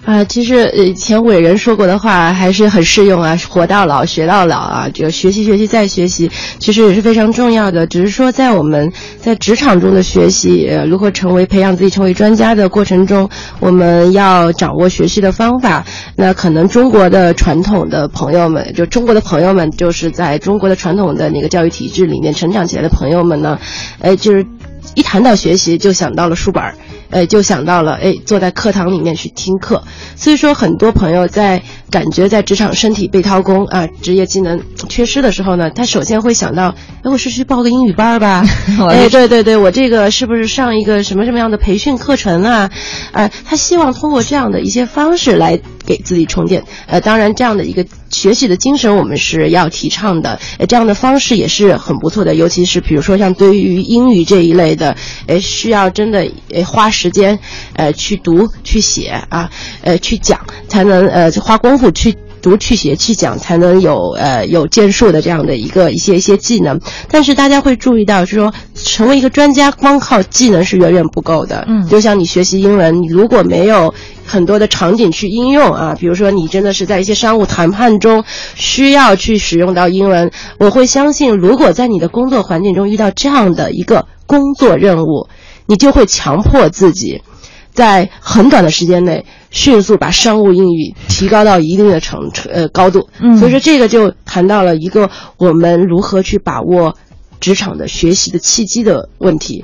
[0.06, 7.86] 啊，其实以前伟人说过的话还是很适用啊，活到老学到老啊，就学习学习再学习，其实也是非常重要的。
[7.88, 13.30] 只是说在我们在职场中的学习，呃，如何成为培养自己成为专家的过程中，
[13.60, 15.84] 我们要掌握学习的方法。
[16.16, 23.60] 那可能中国的传统的朋友们，就中国的朋友们，就是在中国的传统的那个教育体制里面成长起来的朋友们呢，
[24.00, 24.46] 哎，就是
[24.96, 26.76] 一谈到学习就想到了书本儿。
[27.10, 29.84] 呃，就想到了，哎，坐在课堂里面去听课。
[30.16, 38.44] 所以说，很多朋友在感觉在职场身体被掏空啊，职业技能缺失的时候呢，他首先会想到，哎，我是去报个英语班吧？
[38.90, 42.70] 哎，对对对，我这个是不是上一个什么什么样的培训课程啊？
[43.14, 46.64] 呃，他希望通过这样的一些方式来给自己充电。
[46.86, 50.38] 呃，当然，这样的一个学习的精神我们是要提倡的。
[50.60, 56.92] 呃，这样的方式也是很不错的，尤其是比如说像对于英语这一类的，呃，需要真的呃花。
[56.98, 57.38] 时间，
[57.74, 62.16] 呃，去读去写啊，呃，去讲才能呃花功夫去
[62.48, 66.80] 读去写去讲才能有呃有建树的这样的一个一些一些技能。
[67.10, 71.66] 但是大家会注意到，是说成为一个专家，光靠技能是远远不够的。
[71.68, 73.94] 嗯，就像你学习英文，你如果没有
[74.26, 78.24] 很多的场景去应用啊，比如说你真的是在一些商务谈判中
[78.56, 85.28] 需要去使用到英文，我会相信，如果在你的工作环境中遇到这样的一个工作任务。
[85.70, 87.24] 你就会强迫自己，
[87.78, 93.08] 在很短的时间内迅速把商务英语提高到一定的程呃高度。
[93.22, 96.98] 嗯，所以说这个就谈到了一个我们如何去把握
[97.40, 99.64] 职场的学习的契机的问题，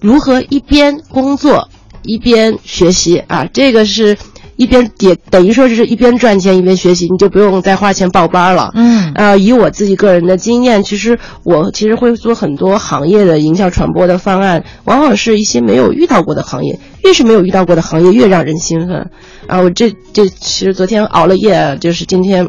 [0.00, 1.68] 如何一边工作
[2.02, 4.16] 一边学习啊，这个是。
[4.60, 8.70] 一边也等于说就是一边赚钱一边学习，你就不用再花钱报班了。
[8.74, 19.10] 嗯，呃，以我自己个人的经验，其实我其实会做很多行业的营销传播的方案，往往是一些没有遇到过的行业，越是没有遇到过的行业越让人兴奋。
[19.46, 22.46] 啊，我这这其实昨天熬了夜，就是今天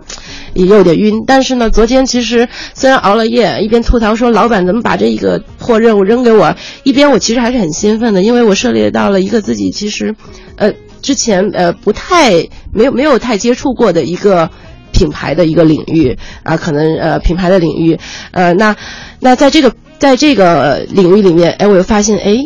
[0.54, 10.14] 也有点晕，但是呢，昨天其实虽然熬了夜，一边吐槽说老板怎么把这一个破任务扔给我，一边我其实还是很兴奋的，因为我涉猎到了一个自己其实，
[10.58, 10.74] 呃。
[11.02, 12.32] 之前呃不太
[12.74, 14.50] 没有没有太接触过的一个
[14.92, 17.98] 品牌的一个领域啊，可能呃品牌的领域，
[18.32, 18.76] 呃那
[19.20, 22.38] 那在这个在这个领域里面，哎我又发现哎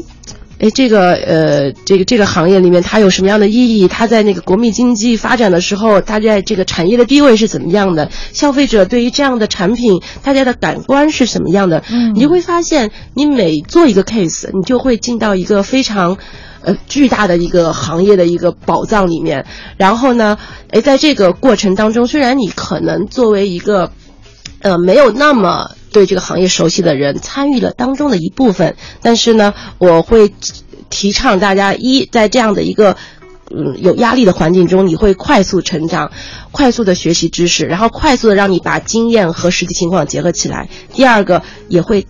[0.60, 3.88] 哎这个呃这个这个行业里面它有什么样的意义？
[3.88, 8.10] 它在那个国民经济发展的时候，它在这个产业的地位是怎么样的？
[8.34, 11.84] 消费者对于这样的产品，大家的感官是什么样的？
[11.89, 16.18] 嗯，你就会发现，你每做一个 case，你就会进到一个非常。
[16.62, 19.46] 呃，巨大的一个行业的一个宝藏里面，
[19.78, 20.39] 然后呢，
[20.72, 23.91] 诶，在这个过程当中，虽然你可能作为一个，
[24.62, 30.34] 呃，没有那么对这个行业熟悉的人，参与了当中的一部分，但是呢，我会
[30.89, 32.97] 提倡大家一在这样的一个，
[33.49, 36.12] 嗯，有压力的环境中，你会快速成长，
[36.51, 40.67] 快速的学习知识，然后快速的让你把经验和实际情况结合起来。
[40.93, 42.05] 第二个也会。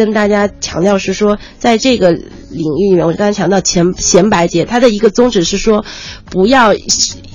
[0.00, 5.84] 跟大家强调是说，在这个领域里面，我刚才强调前贤白节，它的一个宗旨是说，
[6.30, 6.72] 不要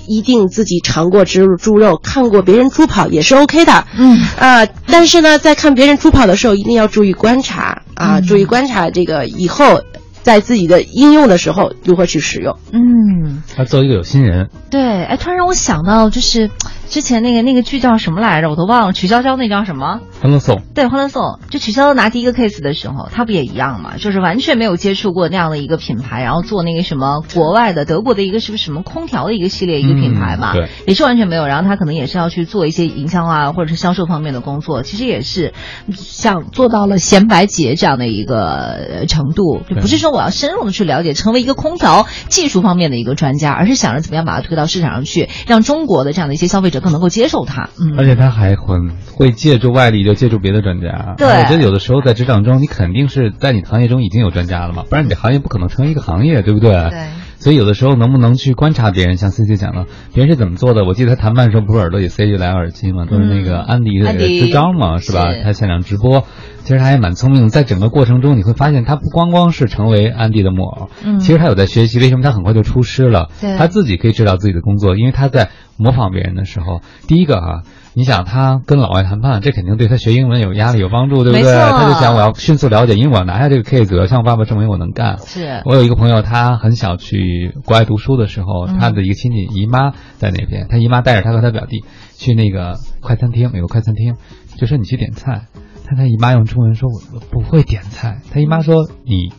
[0.08, 3.86] 一定自己尝过猪猪肉，看过别人猪跑也是 OK 的。
[3.96, 9.84] 嗯啊，但是呢，在看别人猪跑的时候，一定要注意观察啊，注意观察这个以后。
[10.26, 12.58] 在自己的应用的时候，如何去使用？
[12.74, 14.50] 嗯，他做一个有心人。
[14.72, 16.50] 对，哎，突然让我想到，就是
[16.90, 18.50] 之前那个那个剧叫什么来着？
[18.50, 18.94] 我都忘了。
[18.94, 20.02] 曲筱绡那叫什么？
[20.22, 20.62] 欢乐颂。
[20.74, 21.40] 对，欢乐颂。
[21.52, 23.98] 就曲筱绡拿第一个 case 的时候，他不也一样嘛？
[23.98, 30.54] 就是完全没有接触过那样的一个品牌，然后做那个什么国外的德国的一个是不是什么空调的一个系列一个品牌嘛？
[30.54, 31.46] 对，也是完全没有。
[31.46, 34.82] 然后他可能也是要去做一些营销啊，或者是销售方面的工作。
[34.82, 35.54] 其实也是
[35.94, 40.96] 想做到了贤白姐这样的一个程度，就不是说我要深入的去了。
[40.96, 47.70] 了解成为一个空调技术方面的一个专家，而是想着怎么样把它推到市场上去，让中国的这样的一些消费者更能够接受它。
[47.80, 51.16] 嗯，而且他还很会借助外力，就借助别的专家。
[51.18, 56.72] 对，我觉得有的时候在职场中，你肯定是在你的行业中已经有专家了嘛，不然你这行业不可能成为一个行业，对不对？
[56.72, 57.08] 对。
[57.46, 60.84] 所以有的时候能不能去观察别人，像 C C 讲的，别人是怎么做的？
[60.84, 65.26] 我记得他谈判的时候不是耳朵里塞一来耳机嘛，都是那个安迪的支招嘛，是吧？
[65.44, 66.26] 他现场直播，
[66.64, 72.00] 其实他也蛮聪明的，在整个过程中你会发现，他不光光是成为安迪的木偶，嗯，其实他有在学习。
[72.00, 73.30] 为什么他很快就出师了？
[73.60, 77.62] 他自己可以知道自己的工作，因为他在模仿别人的时候，第一个啊。
[77.96, 81.54] 你想他跟老外谈判，这肯定对他学英文有压力、有帮助，对不对？
[81.54, 85.18] 他就想我要迅速了解，因为我要拿下这个 case，我要向我爸爸证明我能干。
[85.20, 85.62] 是。
[85.64, 91.86] 我有一个朋友，他很小去国外读书的时候，他的一个亲戚姨妈在那边，他姨妈带着他和他表弟
[92.18, 94.16] 去那个快餐厅，美国快餐厅，
[94.58, 95.44] 就说你去点菜，
[95.86, 99.32] 他他姨妈用中文说我不会点菜，他姨妈说你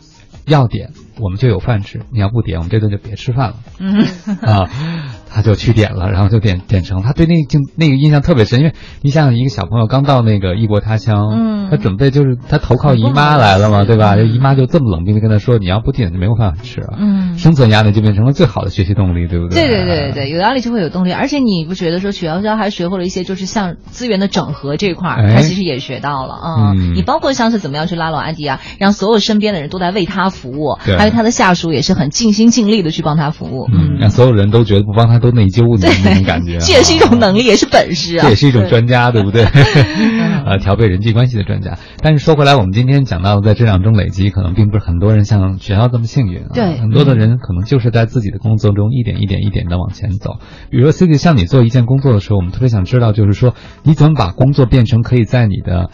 [0.47, 3.55] 要点，我们就有饭吃；你要不点，我们这顿就别吃饭了。
[3.79, 4.05] 嗯
[4.41, 4.69] 啊。
[5.29, 7.03] 他就去点了，然后就点点成。
[7.03, 14.15] 他对那个那个印象特别深，因为你想想，一个小朋友刚到那个异国他乡，嗯，他准备就是他投靠姨妈来了嘛，对吧？
[14.15, 19.67] 这姨妈就这么冷冰冰跟他说：“你要不点就没有饭吃啊。”嗯，生存压力就变成了最好的学习动力，对不对？
[19.67, 21.11] 对对对对，有压力就会有动力。
[21.11, 26.73] 而且你不觉得说曲筱绡还学会了一些，就是像资源的整合这块儿，他其实也学到了啊。
[26.73, 35.67] 你包括像是怎么样去拉拢安迪啊，让所有身边的人都在为他服务，还有他的下属也是很尽心尽力的去帮他服务，嗯，让所有人都觉得不帮他都内疚。
[35.77, 38.23] 的 那种感觉，这也是一种能力，也是本事啊。
[38.23, 39.43] 这也是一种专家，对不对？
[39.43, 41.77] 呃， 调配人际关系的专家。
[42.01, 46.43] 但是说回来，我们今天讲到在质量中累积，可能并不是很多人像学校这么幸运。
[46.43, 50.37] 啊对，很多的人可能就是在自己的工作中一点一点一点的往前走。
[50.69, 53.53] 比如说 c i 像你做一件工作的时候，我们特别想知道，就是说
[53.83, 55.89] 你怎么把工作变成可以在你的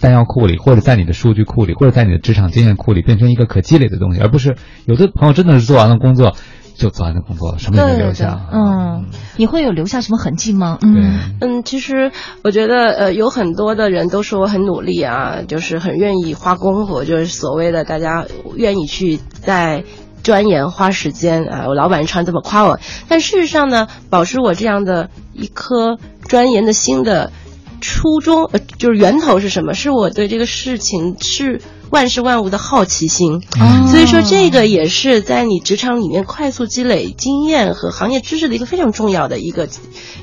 [0.00, 6.34] 弹药库里，或者在你的数据库里，或者在你的职场经验库里变成一个可积累的东西，而不是有的朋友真的是做完了工作。
[6.78, 8.38] 就做完的工作了，什么也没留下。
[8.52, 10.78] 嗯，你会有留下什么痕迹吗？
[10.80, 12.12] 嗯嗯，其实
[12.44, 19.82] 我觉得呃，有很多的人都说我很努力啊，就是很愿意花功夫，就是所谓的大家愿意去在
[20.22, 21.64] 钻研花时间啊。
[21.66, 22.78] 我老板常这么夸我，
[23.08, 27.32] 但事实上呢，保持我这样的一颗钻研的心的
[27.80, 29.74] 初衷，呃，就是源头是什么？
[29.74, 31.60] 是我对这个事情是。
[31.90, 33.40] 万事万物的好奇心，
[33.88, 39.70] 所以说这个也是在你职场里面快速积累经验和行业知识的一个非常重要的一个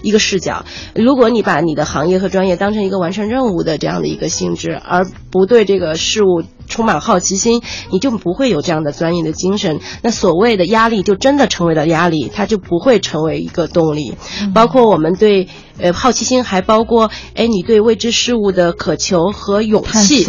[0.03, 0.63] 一个视角。
[0.93, 7.61] 如果你把你的行业和专业当成一个完成任务的这样的一个性质，而不对这个事物充满好奇心，
[7.91, 9.79] 你就不会有这样的专业的精神。
[10.01, 14.15] 那所谓的压力就真的成为了压力，它就不会成为一个动力。
[14.53, 15.47] 包括我们对
[15.79, 20.25] 呃好奇心，还包括哎你对未知事物的渴求和勇气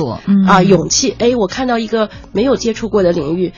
[0.47, 1.15] 啊勇气。
[1.19, 3.53] 哎，我看到一个没有接触过的领域，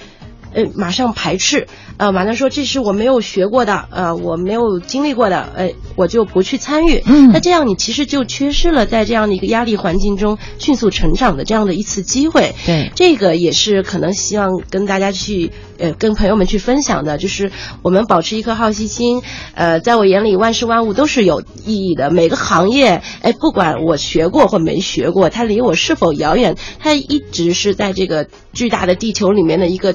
[0.53, 1.66] 呃，马上排斥，
[1.99, 7.03] 呃，马上说这是我没有学过的，呃，我没有经历过的，呃，我就不去参与。
[7.05, 12.55] 嗯，那这样你其实就缺失了在这样的一个压力环境中迅速成长的这样的一次机会。
[12.64, 19.22] 对，这个也是可能希望跟大家去，呃，跟朋友们去分享的，就是我们保持一颗好奇心。
[19.55, 29.94] 呃，在我眼里，万事万物都是有意义的，每个行业，哎，不管我学过或没学过，它离我是否遥远，它一直是在这个巨大的地球里面的一个。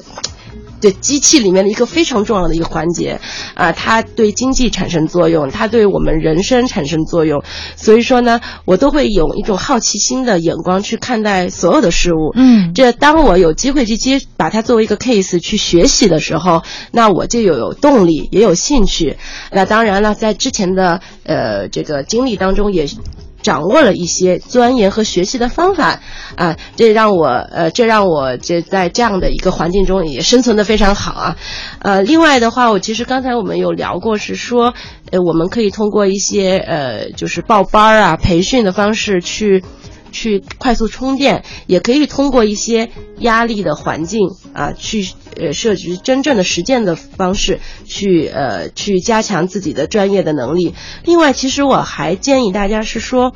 [0.84, 3.18] 对机器里面的一个非常重要的一个环节，
[3.54, 7.42] 啊，它对经济产生作用，它对我们人生产生作用，
[7.74, 12.32] 所以说呢，我都会有一种好奇心的眼光去看待所有的事物。
[12.34, 16.62] 嗯，这当我有机会去接把它作为一个 case 去学习的时候，
[16.92, 19.16] 那我就有有动力，也有兴趣。
[19.50, 22.86] 那当然了，在之前的呃这个经历当中也。
[23.44, 26.00] 掌握了一些钻研和学习的方法，
[26.34, 31.36] 啊，这让我呃，这让我这在这样的一个环境中也生存的非常好啊，
[31.80, 34.72] 呃，另外的话，我其实刚才我们有聊过，是说，
[35.10, 39.62] 呃，我们可以通过一些呃，就是报班啊、培训的方式去。
[40.14, 42.88] 去快速充电，也可以通过一些
[43.18, 45.06] 压力的环境啊，去
[45.36, 50.74] 呃设置真正的实践的方式，去呃去加强自己的专业的能力。
[51.04, 53.34] 另外，其实我还建议大家是说，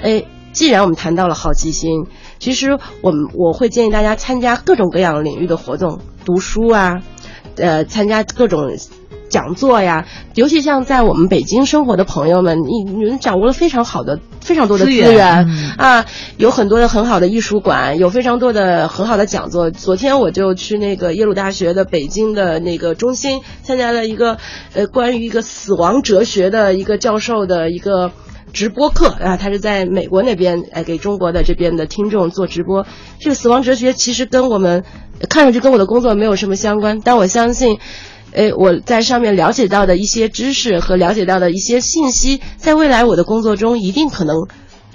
[0.00, 2.06] 哎，既然我们谈到了好奇心，
[2.38, 7.02] 其实我们我会建议大家参加各种各样领域的活动，读书啊，
[7.56, 8.70] 呃，参加各种。
[9.30, 15.46] 讲座呀，尤其像在我们北京生活的朋友们，你你们掌握了非常好的、非常多的资源
[15.78, 16.04] 啊，
[16.36, 19.70] 有很多的很好的艺术馆，有非常多的很好的讲座。
[19.70, 24.36] 昨天我就去那个耶鲁大学的北京的那个中心参加了一个
[24.74, 28.10] 呃关于一个死亡哲学的一个教授的一个
[28.52, 32.84] 直播课啊，他是在美国那边哎给中国的这边的听众做直播。
[33.20, 34.82] 这个死亡哲学其实跟我们
[35.28, 37.78] 看上去跟我的工作没有什么相关，但我相信。
[38.32, 44.36] 诶，我在上面了解到的一些知识和了解到的一些信息，在未来我的工作中一定可能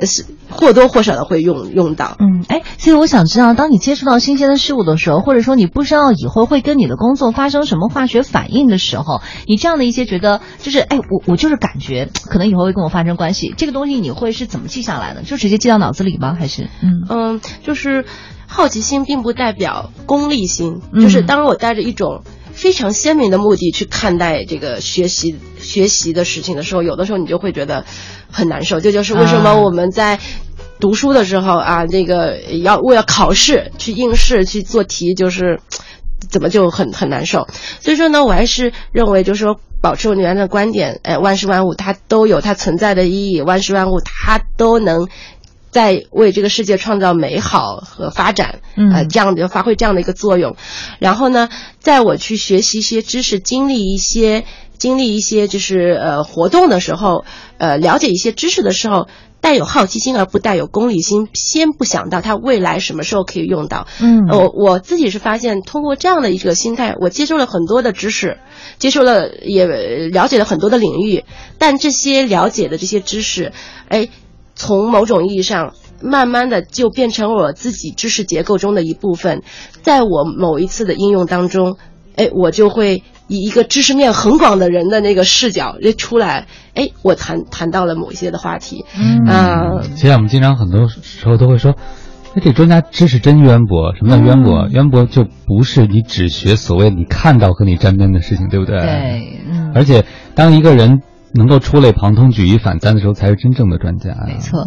[0.03, 2.15] 是或多或少的会用用到。
[2.19, 15.23] 嗯，哎，所以我想知道，当你接触到新鲜的事物的时候，或者说你不知道以后会跟你的工作发生什么化学反应的时候，你这样的一些觉得就是，哎，我我就是感觉可能以后会跟我发生关系，这个东西你会是怎么记下来的？
[15.23, 16.35] 就直接记到脑子里吗？
[16.37, 16.63] 还是？
[16.81, 18.05] 嗯嗯，就是
[18.47, 22.21] 好奇心并不代表功利心，就是当我带着一种。
[22.55, 27.85] 非常鲜明的目的去看待这个学习学习的事情的时候，有的时候你就会觉得
[28.31, 28.79] 很难受。
[28.79, 30.19] 这就是为什么我们在
[30.79, 35.59] 读书的时候啊，那个要为了考试去应试去做题，就是
[36.29, 37.47] 怎么就很很难受。
[37.81, 45.07] 所以说呢，我还是认为，就是说保持我原来的观点，哎，万事万物它都有它存在的意义，万事万物它都能。
[45.75, 48.61] 在为这个世界创造美好和发展，
[48.93, 50.55] 呃，这样的发挥这样的一个作用。
[50.99, 51.49] 然后呢，
[51.79, 54.45] 在我去学习一些知识、经历一些
[54.77, 57.25] 经历一些就是呃活动的时候，
[57.57, 59.09] 呃，了解一些知识的时候，
[59.41, 63.85] 带有好奇心而不带有功利心，先不想到它未来什么时候可以用到。
[63.99, 68.37] 嗯，我我自己是发现，通过这样的一个心态，我接受了很多的知识，
[68.79, 71.25] 接受了也了解了很多的领域，
[71.57, 73.51] 但这些了解的这些知识，
[73.89, 74.07] 哎。
[74.55, 79.43] 从某种意义上，慢慢的就变成我自己知识结构中的一部分，
[79.81, 81.77] 在我某一次的应用当中，
[82.15, 88.85] 哎，我就会以一个知识面很广的人的那个视角出来，哎，我谈谈到了某一些的话题。
[88.97, 91.75] 嗯，其实我们经常很多时候都会说，
[92.33, 93.95] 哎，这专家知识真渊博。
[93.95, 94.67] 什么叫渊博？
[94.69, 98.79] 渊博就不是你只学所谓你看到和你沾边的事情，对不对？
[98.79, 99.71] 对，嗯。
[99.75, 101.01] 而且当一个人。
[101.35, 104.11] 能够触类旁通、举一反三的时候，才是真正的专家。
[104.25, 104.65] 没错。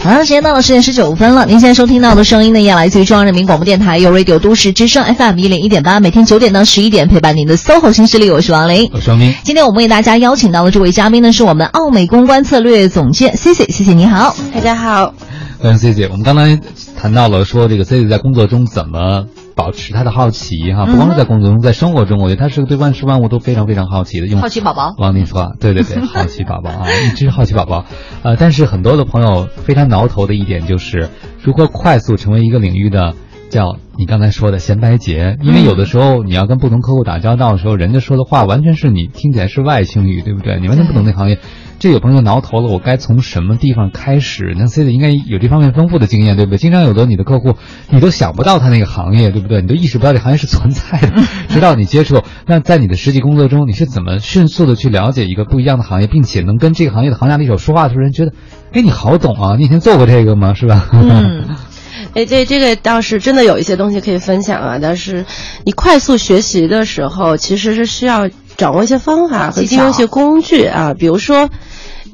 [0.00, 1.46] 好了，时间到了十点十九分了。
[1.46, 8.28] 您现在收听到的声音呢，也来自于中央人民广播电台，有 Radio 都市之声 FM 一零一点八，每天九点到十一点陪伴您的 SOHO 新势力。
[8.30, 9.32] 我是王琳，我是王明。
[9.44, 13.66] 今天我们为大家邀请到的这位嘉宾呢，是我们奥美公关策略总监 C C。
[13.66, 15.14] 谢谢你好，大家好。
[15.60, 16.08] 欢迎 C C。
[16.08, 16.58] 我们刚才
[16.96, 19.26] 谈到了说，这个 C C 在工作中怎么。
[19.54, 24.26] 保持他的好奇哈，不光是在工作中，在生活中，我觉得他是个对万事万物都非常非常好奇的。
[24.26, 27.84] 用好奇宝宝，王林说， 对对对，好奇宝宝啊， 一直好奇宝宝。
[28.22, 31.08] 呃，但是很多的朋友非常挠头的一点就是，
[31.42, 33.14] 如何快速成为一个领域的
[33.52, 35.36] 叫你刚才说的闲白节？
[35.42, 40.58] 因为有的时候你要跟不同客户打交道的时候，人家说的话完全是你听起来是外星语，对不对？
[40.58, 41.38] 你完全不懂那行业。
[41.78, 44.54] 这有朋友挠头了，我该从什么地方开始？
[44.56, 46.56] 那 C 的应该有这方面丰富的经验，对不对？
[46.56, 47.56] 经常有的你的客户，
[47.90, 49.60] 你都想不到他那个行业，对不对？
[49.60, 51.12] 你都意识不到这行业是存在的，
[51.50, 52.22] 直到你接触。
[52.46, 58.32] 那在你的实际工作中，你是怎么迅速的去了解一个不一样的行业，并且能跟这个行业的行家里手说话的时候，人觉得，
[58.72, 59.56] 哎，你好懂啊！
[59.58, 60.54] 你以前做过这个吗？
[60.54, 60.88] 是吧？
[60.92, 61.44] 嗯，
[62.14, 64.78] 哎，这这个倒是真的有一些东西可以分享啊。
[64.80, 65.24] 但是
[65.64, 71.48] 你快速学习的时候，其实是需要掌握一些方法和利用一些工具啊，比如说。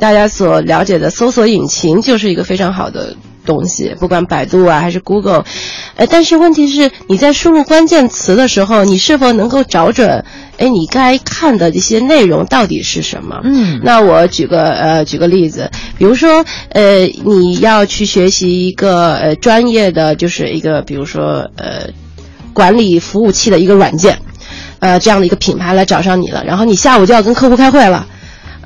[0.01, 3.17] 大家所了解的搜索引擎就是一个非常好的
[3.49, 5.47] 东西，不管百度啊还是 Google，
[5.97, 10.23] 呃，但是问题是你在输入关键词的时候，你是否能够找准，
[10.59, 13.41] 哎，你该看的这些内容到底是什么？
[13.43, 21.89] 嗯，那我举个呃举个例子，比如说呃你要去学习一个呃专业的就是一个比如说呃
[22.53, 24.19] 管理服务器的一个软件，
[24.81, 28.07] 呃这样的一个品牌来找上你了，然后你下午就要跟客户开会了。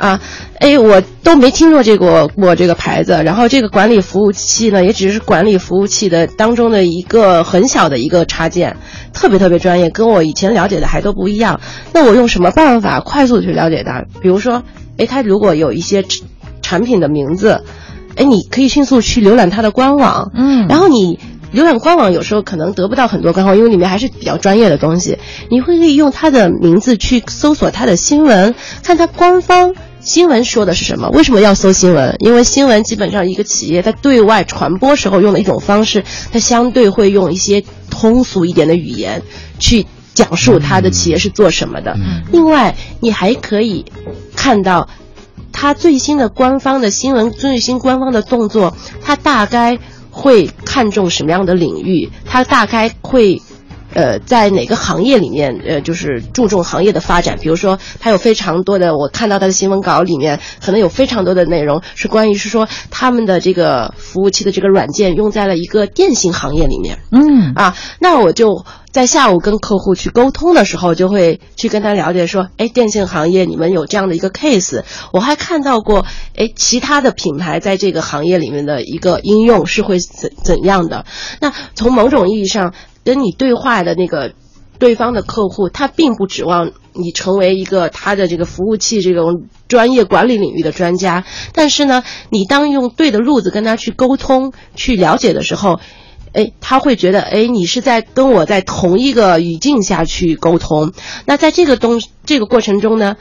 [0.02, 0.20] 啊，
[0.58, 3.12] 哎，我都没听说这个过这个牌子。
[3.24, 8.76] 然后这个管理服务器呢，也只是管理服务器的当中的一个很小的一个插件，
[9.12, 11.60] 特别特别专业，跟我以前了解的还都不一样。
[11.92, 14.04] 那我用什么办法快速去了解它？
[14.20, 14.64] 比如说，
[14.98, 16.04] 哎，它如果有一些
[16.62, 17.62] 产品的名字，
[18.16, 20.32] 哎，你可以迅速去浏览它的官网。
[20.34, 21.20] 嗯，然后你
[21.54, 25.18] 浏览官网有时候可能得不到很多干货，因为里面还是比较专业的东西。
[25.48, 29.72] 你会可以用它的名字去搜索它的新闻，看它官方。
[30.02, 31.08] 新闻说的是什么？
[31.10, 32.16] 为什么要搜新闻？
[32.18, 39.22] 因为新闻基本上一个企业在对外传播时候用的一种方式，它相对会用一些通俗一点的语言
[39.60, 41.96] 去讲述它的企业是做什么的。
[42.32, 43.84] 另外，你还可以
[44.34, 44.88] 看到
[45.52, 49.78] 它最新的官方的新闻、最新官方的动作，它大概
[50.10, 52.10] 会看重什么样的领域？
[52.24, 53.40] 它大概会。
[53.94, 57.38] 呃，在哪个行业里面，呃，就是注重行业的发展。
[57.40, 66.98] 比如说，他有非常多的，我看到他的新闻稿里面，可能有非常多的内容是关于是说他们的这个服务器的这个软件用在了一个电信行业里面。
[67.10, 74.82] 嗯，啊，那我就在下午跟客户去沟通的时候，就会去跟他了解说，哎，电信行业你们有这样的一个 case，
[75.12, 81.04] 我还看到过，哎，其他的品牌在这个行业里面的一个应用是会怎怎样的？
[81.40, 82.72] 那从某种意义上。
[83.04, 84.32] 跟你对话的那个
[84.78, 95.78] 对方的客户，他并不指望你成为一个他的这个服务器这种专业管理领域的专家，但是呢，你当用对的路子跟他去沟通、去了解的时候，
[96.32, 100.92] 哎，他会觉得，哎，你是在跟我在同一个语境下去沟通。
[101.26, 103.16] 那在这个东这个过程中呢，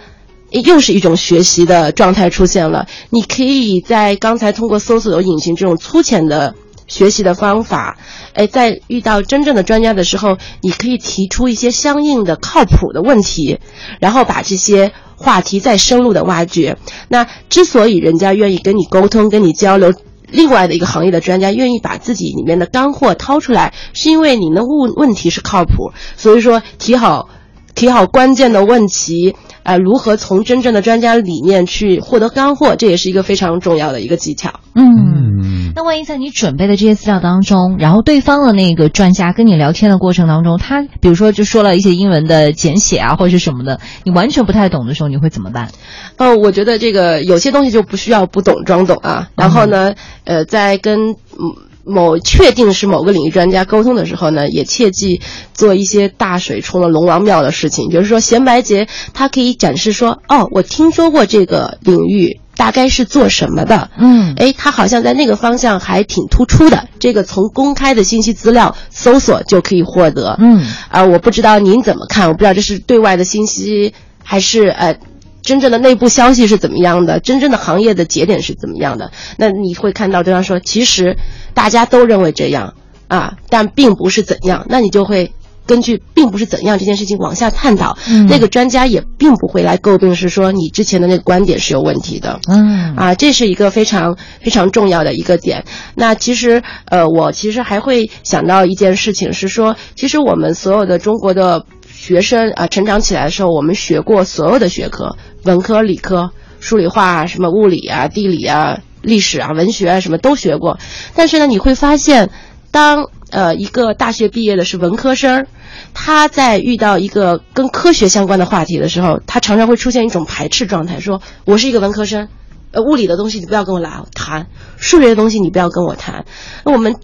[0.49, 2.87] 又是一种学习的状态出现了。
[3.09, 6.55] 你可以在刚才通过搜索引擎这种粗浅的。
[6.91, 7.97] 学习的方法，
[8.33, 13.59] 哎，在遇到真正的专家的时候，你可以提出一些相应的靠谱的问题，
[14.01, 16.77] 然后把这些话题再深入的挖掘。
[17.07, 19.93] 那之所以人家愿意跟你沟通、跟你交流，
[20.29, 25.93] 另外的一个行业的专家愿意把自己里面的干货掏出来，是因为你的问问题是靠谱。
[26.17, 27.29] 所以说，提好
[27.75, 29.35] 提好关键的问题。
[29.63, 34.59] 啊，如何从真正的专家里面去获得干货，这也是一个非常重要的一个技巧。
[34.73, 45.69] 嗯，那万一在你准备的这些资料当中，然后对方的那个专家跟你聊天的过程当中，他比如说就说了一些英文的简写啊，或者是什么的，你完全不太懂的时候，你会怎么办？
[46.17, 49.29] 哦，我觉得这个有些东西就不需要不懂装懂啊。
[49.35, 49.93] 然后呢，
[50.23, 51.69] 呃，在跟嗯。
[51.85, 55.21] 某确定是某个领域专家沟通的时候呢，也切记
[55.53, 57.89] 做一些大水冲了龙王庙的事情。
[57.89, 66.87] 比如说贤白节，他可以展示说：“哦，我听说过这个领域，大概是做什么的。”嗯，哎，他好像在那个方向还挺突出的。
[66.99, 70.37] 这个从公开的信息资料搜索就可以获得。
[70.39, 72.27] 嗯，啊，我不知道您怎么看？
[72.27, 74.97] 我不知道这是对外的信息还是呃。
[75.43, 77.19] 真正的内部消息是怎么样的？
[77.19, 79.11] 真正的行业的节点是怎么样的？
[79.39, 81.17] 那你会看到对方说，其实
[81.53, 82.73] 大家都认为这样
[83.07, 84.65] 啊，但并不是怎样。
[84.69, 85.33] 那你就会
[85.65, 87.97] 根据并不是怎样这件事情往下探讨。
[88.27, 92.39] 那个专家也并不会来诟病，是说你之前的那个观点是有问题的。
[92.47, 95.65] 嗯啊，这是一个非常非常重要的一个点。
[95.95, 101.65] 那其实呃，我其实还会想到一件事情，是说，其实我们所有的中国的。
[101.93, 110.79] 学生啊，成长起来的时候，我们学过所有的学科，文科、理科、数理化什么物理啊、地理啊、历史啊、文学啊，什么都学过。
[111.15, 112.29] 但是呢，你会发现，
[112.71, 115.47] 当呃一个大学毕业的是文科生，
[115.93, 122.29] 他在遇到一个跟科学相关的话题的时候，他常常会出现一种排斥状态，说我是一个文科生，
[122.71, 124.47] 呃，物理的东西你不要跟我来谈，
[124.77, 126.25] 数学的东西你不要跟我谈。
[126.65, 126.95] 那我们。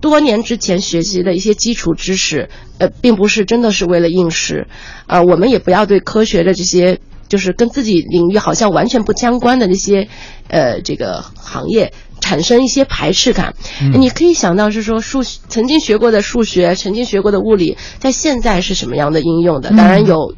[0.00, 4.68] 多年之前学习的一些基础知识，呃，并不是真的是为了应试，
[5.08, 10.08] 啊，我们也不要对科学的这些，就是跟自己领域好像完全不相关的那些，
[10.48, 13.54] 呃，这个行业产生一些排斥感。
[13.98, 19.70] 你可以想到是说数曾经学过的数学，曾经学过的物理，在现在是什么样的应用的？
[19.70, 20.34] 当然有，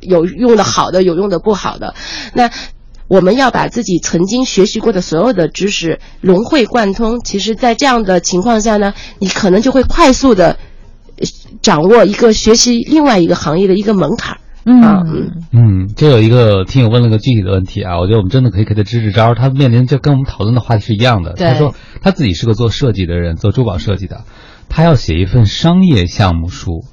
[0.00, 1.94] 有用的好的，有用的不好的。
[2.34, 2.50] 那。
[3.08, 7.20] 我们要把自己曾经学习过的所有的知识融会贯通。
[7.20, 10.58] 其实，在这样的情况下呢，你可能就会快速的
[11.62, 14.38] 掌握一个学习另外一个行业的一个门槛。
[14.66, 19.34] 嗯嗯嗯，这有一个听友问了个具体的问题啊，我觉得我们真的可以给他支支招。
[19.34, 21.34] 他面临就跟我们讨论的话题是一样的。
[21.34, 24.24] 他说他自己是个做设计的人，做珠宝设计的，
[24.68, 26.84] 他要写一份商业项目书。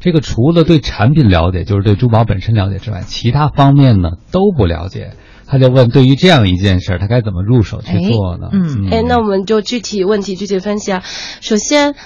[0.00, 5.12] 这个除了对产品了解，就是对珠宝本身了解之外，其他方面呢都不了解。
[5.46, 8.48] 他就问：对于这样一件事儿，他该怎么入手去做呢？
[8.52, 11.02] 嗯，哎，那我们就具体问题具体分析啊。
[11.40, 11.96] 首先，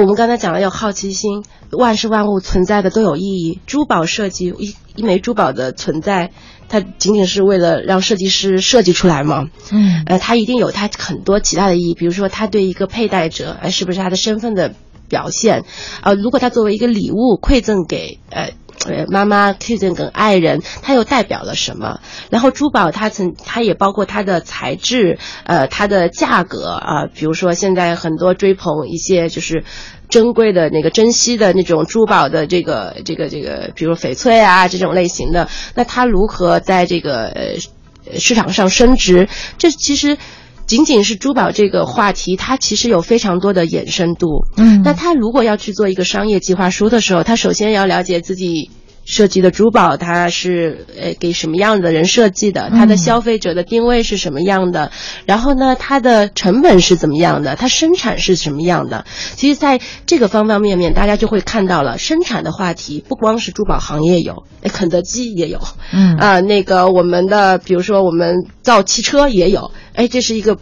[0.00, 3.60] 我们刚才讲了有好奇心，万事万物存在的都有意义。
[3.66, 6.32] 珠宝设计一一枚珠宝的存在，
[6.68, 9.50] 它仅仅是为了让设计师设计出来吗？
[9.70, 14.74] 嗯，呃，它一定有它很多其他的意义，比如说它对一个佩戴者，哎，是不是他的身份的
[15.08, 15.64] 表现？
[16.00, 18.50] 啊，如果它作为一个礼物馈赠给呃。
[18.86, 22.00] 呃，妈妈 k i s 跟爱人，它又代表了什么？
[22.30, 29.64] 然后珠宝它曾，它也包括它的材质，呃，它的价格啊，比如说现在很多追捧一些就是
[30.08, 39.28] 珍贵的那个珍稀的那种珠宝的这个这个这个，比如翡翠啊这种类型的，那它如何在这个呃市场上升值？
[39.56, 40.18] 这其实。
[40.66, 44.46] 仅仅是珠宝这个话题，它其实有非常多的衍生度。
[44.56, 48.70] 嗯，那他如果要去做一个商业计划书的时候，他首先要了解自己
[49.04, 54.90] 设计的珠宝，它是呃给什么样的人设计的，它的消费者的定位是什么样的，
[55.26, 59.04] 然后呢，它的成本是怎么样的，它生产是什么样的。
[59.34, 65.60] 其实，在这个方方面面，大家就会看到了生产的话题，不光是珠宝行业有，肯德基也有，
[65.92, 69.70] 嗯啊，那个我们的，比如说我们造汽车也有。
[69.94, 70.58] 哎，这是一个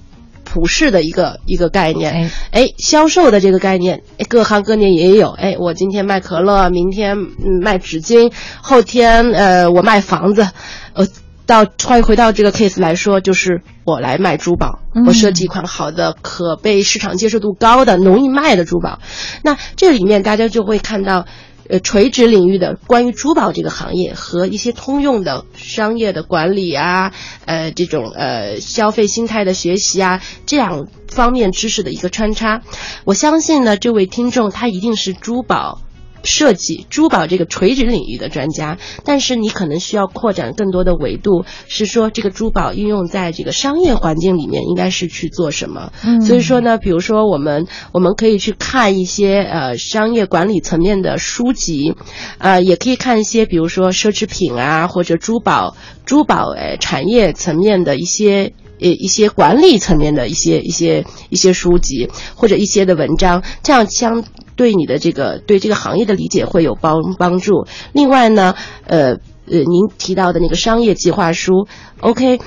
[0.52, 2.30] 普世的一个一个概念。
[2.50, 5.30] 哎，销售的这个概念，各行各业也有。
[5.30, 7.16] 哎，我今天卖可乐，明天
[7.62, 8.30] 卖纸巾，
[8.60, 10.46] 后天呃我卖房子，
[10.92, 11.06] 呃，
[11.46, 18.98] 到欢迎回到这个 case 来说，就是我来卖珠宝，我设计一款好的、可被市场接受度高的、容易卖的珠宝。
[19.42, 21.24] 那这里面大家就会看到。
[21.72, 27.14] 呃垂直领域的关于珠宝这个行业和一些通用的商业的管理啊，
[27.46, 32.60] 呃这种呃消费心态的学习啊，这样方面知识的一个穿插。
[33.04, 35.80] 我相信呢，这位听众他一定是珠宝。
[36.22, 45.92] 设计珠宝这个垂直领域的专家，但是你可能需要扩展更多的维度，是说这个珠宝应用在这个商业环境里面应该是去做什么？
[46.04, 51.94] 嗯，所以说呢，比如说我们我们可以去看一些呃商业管理层面的书籍，
[52.38, 64.24] 呃，也可以看一些比如说奢侈品啊或者珠宝珠宝呃产业层面的一些呃一些管理层面的一些一些一些书籍或者一些的文章，这样相。
[64.54, 67.66] 对你的这个对这个行业的理解会有帮帮助。
[67.94, 68.54] 另外呢，
[68.86, 69.14] 呃
[69.46, 71.66] 呃，您提到的那个商业计划书
[72.00, 72.38] ，OK，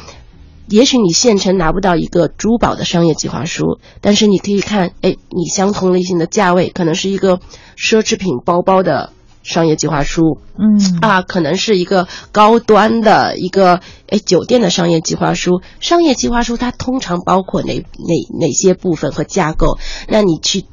[0.69, 7.39] 也许你现成拿不到一个珠宝的商业计划书，但是你可以看，哎，你相同类型的价位，可能是一个
[7.75, 9.11] 奢侈品包包的
[9.45, 13.79] 商业计划书，嗯啊，可能是一个高端的一个
[14.09, 15.61] 哎酒店的商业计划书。
[15.79, 19.77] 商业计划书它通常包括哪哪哪些部分和架构？
[20.09, 20.65] 那你去。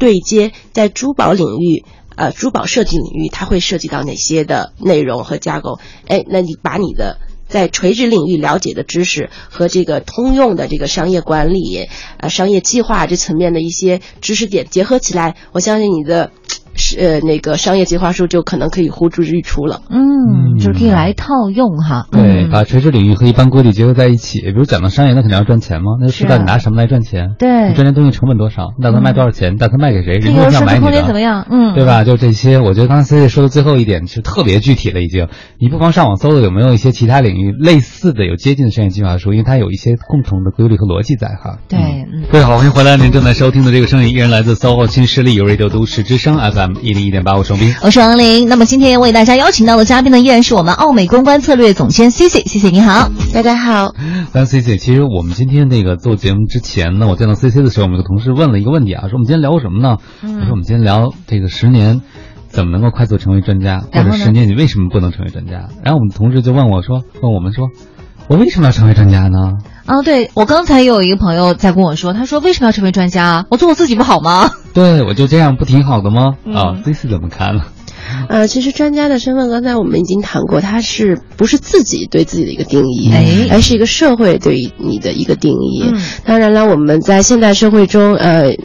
[0.00, 5.80] 对接在珠宝领域，呃，珠宝设计领域，它会涉及到哪些的内容和架构？
[6.06, 7.18] 哎，那你把你的
[7.48, 16.30] 在垂直领域了解的知识和这个通用的这个商业管理、呃，商业计划这层面的一些知识点结合起来，我相信你的。
[16.78, 19.80] 是呃，那个商业计划书就可能可以呼之欲出了。
[19.90, 22.06] 嗯，就是可以来套用哈。
[22.10, 24.40] 对，把垂直领域和一般规律结合在一起。
[24.40, 27.34] 比如讲到商业，那肯定要赚钱嘛，那就知道你拿什么来赚钱。
[27.38, 28.68] 对，你赚这东西成本多少？
[28.78, 29.54] 你打算卖多少钱？
[29.54, 30.14] 你打算卖给谁？
[30.14, 30.86] 人家想买你的。
[30.86, 31.46] 空间怎么样？
[31.50, 32.04] 嗯，对吧？
[32.04, 35.28] 就这些，我觉得刚才 C C 说的最后一点是特别具体了，已经。
[35.58, 41.58] 你不妨上网搜搜有没有一些其他领域类似的、有接近的商业计划书，因为它有一些共同的规律和逻辑在哈。
[41.68, 41.78] 对，
[42.30, 47.38] 各位好，欢迎回来，您正在收听的这个声音依然来自 SOHO 新势力有 Radio 都市之声 FM 一零一点八五。
[47.82, 48.48] 我是王林。
[48.48, 52.42] 那么今天为大家邀请到的嘉宾呢，依然是我们奥美公关策略总监 C C。
[52.42, 53.94] C C 你好，大家好。
[54.32, 54.76] 欢迎 C C。
[54.76, 59.98] 其实我们今天那个做节目之前呢，我见到 C C 的时候，我们有个同事问了一个问题啊，说我们今天聊什么呢？
[60.22, 62.02] 我说我们今天聊这个十年
[62.48, 65.68] 怎么能够快速成为专家，或者十年你为什么不能成为专家？
[65.84, 67.68] 然后我们同事就问我说，问我们说，
[68.28, 69.54] 我为什么要成为专家呢？
[69.88, 73.46] 啊，对我刚才有一个朋友在跟我说，他说为什么要成为专家？
[73.50, 74.50] 我做我自己不好吗？
[74.74, 76.36] 对，我就这样不挺好的吗？
[76.54, 77.62] 啊这是怎么看呢？
[78.28, 85.94] 呃，其实专家的身份，刚才我们已经谈过，他是不是自己对自己的一个定义，哎，而是一个社会对于你的一个定义。
[86.24, 88.56] 当然了，我们在现代社会中，呃，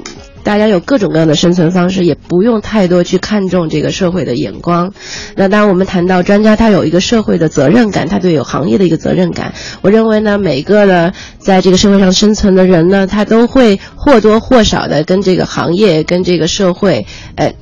[0.44, 4.94] 大家有各种各样的生存方式，也不用太多去看重这个社会的眼光。
[5.36, 9.54] 那当然，我们谈到专家，他有一个社会的责任感，他对有行业的一个责任感。
[9.82, 17.54] 我认为呢，每个呢，在这个社会上生存的人呢，他都会或多或少的跟这个行业、跟这个社会，呃。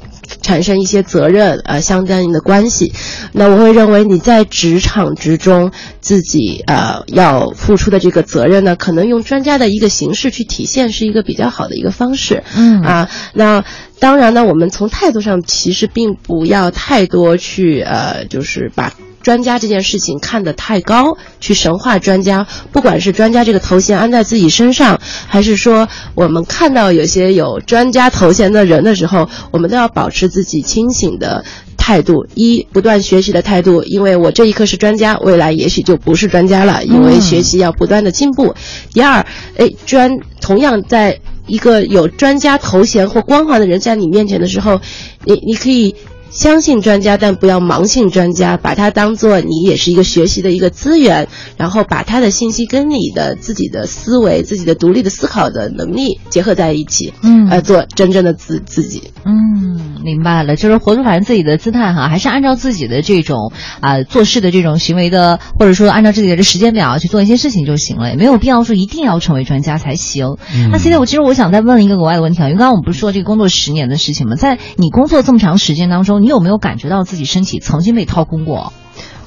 [0.42, 2.94] 产生一些责任，呃，相对应的关系。
[3.32, 5.72] 那我会认为你在职场之中
[6.02, 12.44] 自己呃要付出的这个责任呢，可能用专家的一个形式去体现是一个比较好的一个方式。
[12.56, 13.64] 嗯啊，那
[14.02, 18.92] 当然呢，我们从态度上其实并不要太多去呃，就是把。
[19.22, 31.46] 专家这件事情看得太高，去神化专家，不管是专家这个头衔安在自己身上，还是说我们看到有些有专家头衔的人的时候，我们都要保持自己清醒的
[31.78, 38.56] 态度，一不断学习的态度，因为我这一刻是专家，未来也许就不是专家了，因为学习要不断的进步。
[38.92, 39.24] 第二，
[39.56, 44.80] 哎，专同样在一个有专家头衔或光环的人在你面前的时候，
[45.26, 45.96] 你你可以。
[46.32, 51.28] 相信专家，但不要盲信专家，把它当做你也是一个学习的一个资源，
[51.58, 59.12] 然后把他的信息跟你的自己的思维、自己的独立的思考的能力结合在一起，嗯，呃，做真正的自自己。
[59.26, 63.52] 嗯，明白了，就是活出反正自己的姿态哈，还是按照自己的这种
[63.82, 70.38] 啊做事的这种行为的，或者说按照自己的这时间表去做一些事情就行了，也没有必要说一定要成为专家才行。
[70.72, 74.36] 那现在我其实我想再问一个额外的问题啊，因为刚刚我们不是说这个工作十年的事情吗？
[74.36, 76.21] 在你工作这么长时间当中。
[76.22, 78.72] 你有没有感觉到自己身体曾经被掏空过？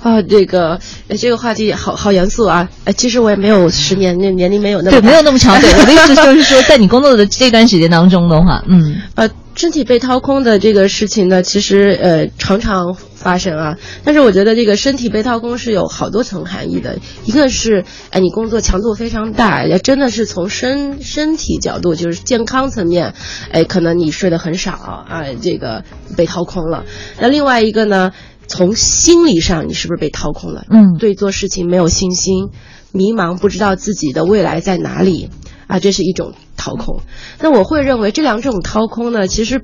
[0.03, 0.79] 啊，这个，
[1.19, 2.69] 这个话题好好严肃啊！
[2.85, 5.59] 哎，其实我也没有十年，那年龄没有那么对，没有那么长。
[5.59, 13.79] 对，我的意思 就是说，在你工作的这段时间当中的话，嗯，呃，身体被掏空的这个事情呢，其实呃常常发生啊。
[14.05, 16.99] 但是我觉得这个身体被掏空是有好多层含义的。
[17.25, 23.15] 一个是，哎，你工作强度非常大，也真的是从身身体角度，就是健康层面，
[23.51, 25.83] 哎，可能你睡得很少啊，这个
[26.17, 26.85] 被掏空了。
[27.19, 28.13] 那另外一个呢？
[28.47, 30.67] 从心理上，你是不是被掏空了？
[30.69, 32.51] 嗯，对，做事情没有信心，
[32.93, 35.31] 迷茫，不知道自己的未来在哪里
[35.67, 37.01] 啊，这是一种掏空。
[37.41, 39.63] 那我会认为这两种掏空呢，其实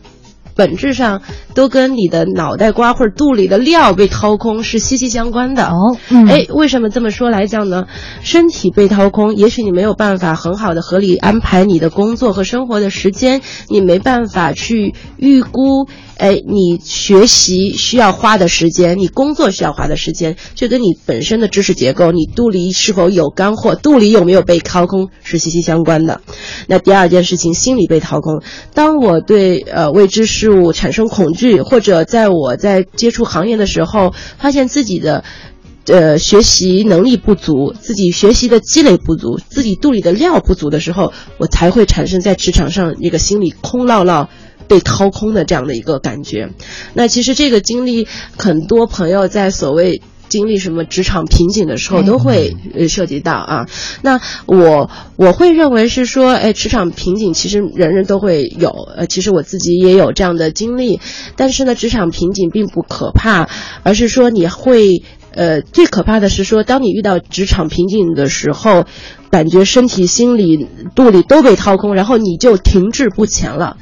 [0.60, 1.22] 本质上
[1.54, 1.70] 都。
[1.70, 5.66] 跟你的脑袋瓜或者肚里的料被掏空是息息相关的。
[5.66, 5.96] 哦，
[6.28, 7.86] 哎，为什么这么说来讲呢？
[8.24, 15.86] 身体被掏空，也许你没有办法很好的合理安排你的工作和生活的时间，你没办法去预估。
[16.20, 26.20] 哎，你学习需要花的时间，你工作需要花的时间，就跟你本身的知识结构，你肚里是否有干货，肚里有没有被掏空是息息相关的。
[26.66, 28.42] 那第二件事情，心理被掏空。
[28.74, 35.24] 当我对呃未知事物产生恐惧，或者在我在接触行业的时候，发现自己的
[35.86, 44.28] 呃学习能力不足，自己学习的积累不足，自己肚里的料不足的时候，我才会产生在职场上一个心里空落落。
[44.70, 46.50] 被掏空的这样的一个感觉，
[46.94, 48.06] 那其实这个经历
[48.38, 53.66] 很多朋友在所谓经历什么职场瓶颈的时候都会呃涉及到啊。
[54.02, 61.00] 那我我会认为是说，哎，职场瓶颈其实人人都会有，呃，其实我自己也有这样的经历。
[61.34, 63.48] 但是呢，职场瓶颈并不可怕，
[63.82, 65.02] 而是说你会
[65.32, 68.84] 呃最可怕的是说，当你遇到职场瓶颈的时候。
[69.30, 70.66] 感觉身体、心理、
[70.96, 73.76] 肚里都被掏空，然后你就停滞不前了。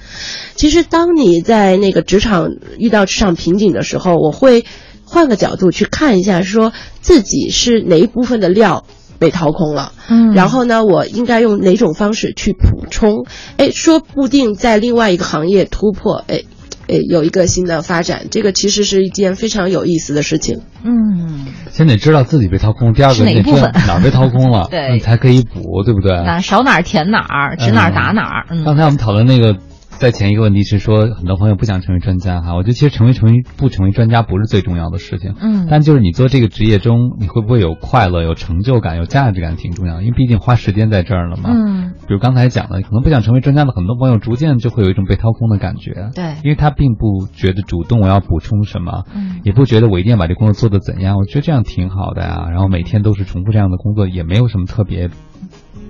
[0.57, 4.67] 其实，当你在那个职场遇到职场瓶颈的时候，我会
[5.07, 8.85] 换个角度去看一下，说自己是哪一部分的料
[9.19, 9.93] 被掏空了。
[10.11, 13.25] 嗯，然后呢，我应该用哪种方式去补充？
[13.57, 16.43] 哎，说不定在另外一个行业突破，哎。
[16.89, 20.62] 诶，有一个新的发展，这个其实是一件非常有意思的事情。
[20.82, 26.12] 嗯，先得知道自己被掏空，第二个哪部分哪被掏空了， 对，才可以补，对不对？
[26.24, 28.47] 哪少哪儿填哪儿，指哪儿打哪儿。
[28.64, 29.57] 刚才我们讨论那个。
[29.99, 55.11] 在前一个问题是说，很多朋友不想成为专家哈，我觉得其实成为成为不成为专家不是最重要的事情，嗯，但就是你做这个职业中，你会不会有快乐、有成就感、有价值感，挺重要的，因为毕竟花时间在这儿了嘛，嗯，比如刚才讲的，可能不想成为专家的很多朋友，逐渐就会有一种被掏空的感觉，对，因为他并不觉得主动我要补充什么，嗯，也不觉得我一定要把这工作做得怎样，我觉得这样挺好的呀，然后每天都是重复这样的工作，也没有什么特别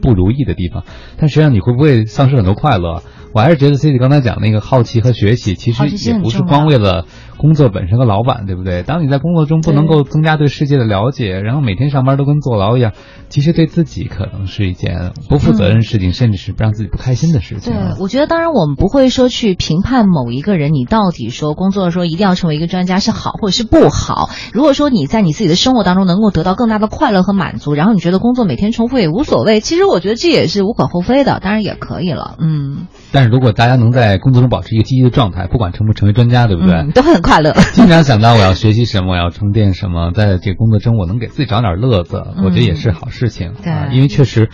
[0.01, 0.84] 不如意的地方，
[1.16, 3.03] 但实际上你会不会丧失很多快乐？
[3.34, 7.07] 我还是觉得 C C 刚才讲那个好奇和学习，其实也不是光为了。
[7.39, 8.82] 工作本身和老板，对不对？
[8.82, 12.93] 当你在工作中不能够增加对世界的了解，然后每天上班都跟坐牢一样，
[13.28, 17.72] 其实对自己可能是一件不负责任的事情，甚至是不让自己不开心的事情。
[17.72, 24.30] 对，我觉得当然我们不会说去评判某一个人，你到底说工作的时候一定要成为一个专家是好或者是不好。
[24.53, 32.34] 如果说你在你自己的生活当中能够得到更大的快乐和满足，然后你觉得工作每天重复也无所谓，其实我觉得这也是无可厚非的，当然也可以了。
[32.41, 32.86] 嗯。
[33.12, 36.91] 但是如果大家能在工作中保持一个积极的状态，不管成不成为专家，对不对？
[36.93, 37.53] 都很快乐。
[37.76, 43.53] 经常想到我要学习什么，我要充电什么，在这个工作中我能给自己找点乐子，我觉得也是好事情。
[43.62, 44.49] 对，因为确实，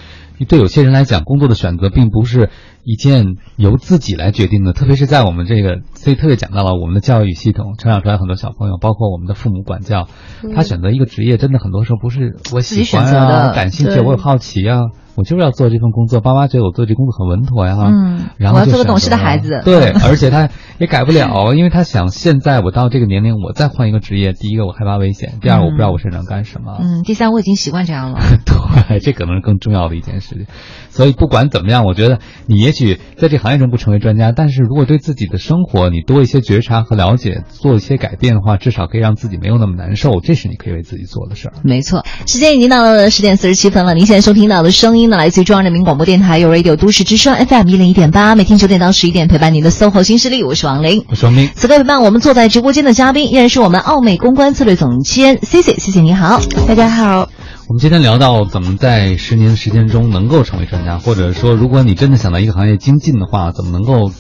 [0.49, 2.51] 对有些人来讲，工作的选择并不是
[2.83, 4.72] 一件由自己来决定的。
[4.72, 10.09] 特别是在我们这个，所以特别讲到了我们的教育系统，成长出来很多小朋友，包括我们的父母管教，
[10.55, 14.79] 他选择一个职业，真的很多时候不是我喜欢啊，感兴趣，我有好奇啊。
[15.17, 28.21] 我就是要做这份工作，爸妈觉得我做这工作很稳妥呀，嗯，然后我要做个懂事的孩子，对， 而且他也改不了，因为他想现在我到这个年龄，我再换一个职业，第一个我害怕危险，第二我不知道我擅长干什么，嗯，第三我已经习惯这样了，
[28.89, 30.47] 对，这可能是更重要的一件事情。
[30.91, 41.55] 所以不管怎么样，我觉得你也许在这行业中不成为专家，但是如果对自己的生活你多一些觉察和了解，做一些改变的话，至少可以让自己没有那么难受，这是你可以为自己做的事儿。
[41.62, 45.85] 没错，时间已经到了十点四十七分了，您现在收听到的声音呢，来自于中央人民。
[45.85, 51.51] 广播电台有 Radio 都市之声 FM 一零一点八，每天九点到十一点陪伴您的 SOHO 新势力，我是王琳，我是王明。
[51.55, 57.29] 此刻陪伴我们坐在直播间的嘉宾，依然是我们奥美公关策略总监 C C，谢谢你好，大家好。
[57.69, 64.11] 我们今天聊到怎么在十年的时间中能够成为专家，或者说如果你真的想到一个行业精进的话，怎么能够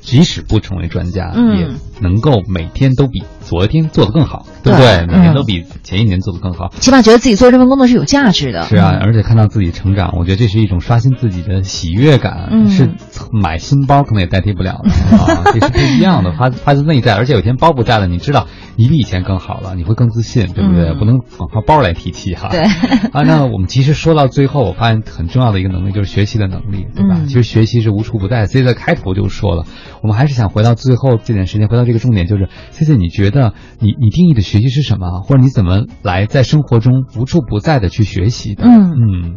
[0.00, 1.68] 即使不成为专家，也
[2.02, 3.22] 能够每天都比。
[3.42, 5.04] 昨天做的更好，对不对？
[5.06, 8.62] 每天都比前一年做的更好，起码觉得自己做这份工作是有价值的。
[8.62, 12.88] 是啊，而且看到自己成长，我觉得这是一种刷新自己的喜悦感，是
[13.32, 17.14] 买新包可能也代替不了的啊， 这是不一样的，发发自内在。
[17.16, 18.46] 而且有一天包不在了，你知道
[18.76, 20.94] 你比以前更好了，你会更自信，对不对？
[20.94, 22.48] 不能光靠包来提气哈。
[22.48, 22.62] 对
[23.12, 27.22] 啊，那我们其实说到最后，我发现很重要的一个能力就是学习的能力，对吧？
[27.26, 28.46] 其实学习是无处不在。
[28.46, 29.66] 所以在开头就说了，
[30.00, 34.12] 我们还是想回到最后这点时间，回到这个重点，就是谢谢你觉得你你。
[34.12, 35.22] 定义的学习是什么？
[35.22, 38.64] 或者你怎么来在生活中无处不在的去学习的？
[38.64, 39.34] 嗯嗯，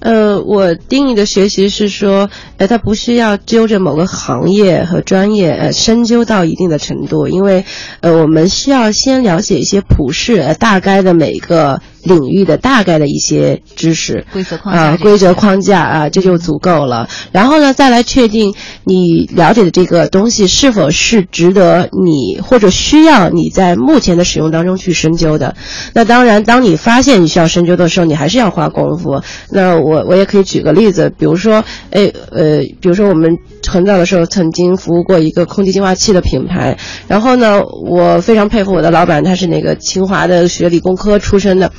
[0.00, 7.64] 呃，我定义的学习是说，呃，它不是要揪着某个行业和专业呃深究到一定的程度，因为
[8.00, 11.80] 呃，我们需要先了解一些普世呃大概的每个。
[12.04, 17.08] 领域的大概的一些知识规则框架啊，规则框架啊，这就足够了。
[17.30, 25.54] 然后呢，再来确定你了解的这个东西是否是值得你或者需要你在目前的使用当中去深究的。
[25.94, 29.20] 那当然，当你发现你需要深究的时候，你还是要花功夫。
[29.50, 33.36] 那我我也可以举个例子，比如说，哎呃，比如说我们
[33.66, 36.76] 很早的时候曾经服务过一个空气净化器的品牌，
[37.06, 41.70] 然后呢，我非常佩服我的老板，他是那个清华的学理工科出身的。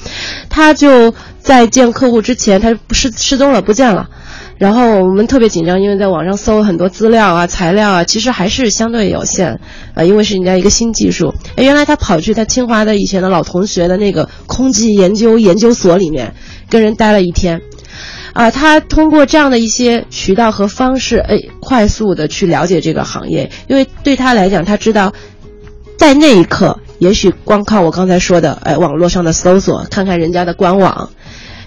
[0.50, 4.10] 他就在见客户之前，他失失踪了，不见了。
[4.58, 9.60] 然后我们特别紧张，因为在网上搜很多资料啊、材料啊，其实还是相对有限
[9.96, 11.34] 啊，因为是人家一个新技术。
[11.58, 16.34] 哎，原来他跑去他清华的以前的老同学的那个空气研究研究所里面，
[16.70, 17.62] 跟人待了一天。
[18.34, 25.14] 啊，他通过这样的一些渠道和方式，哎，快速的去了解这个行业，因为对他来讲，他知道，
[25.98, 26.80] 在那一刻。
[27.00, 31.10] 也许光靠我刚才说的，哎，网络上的搜索，看看人家的官网，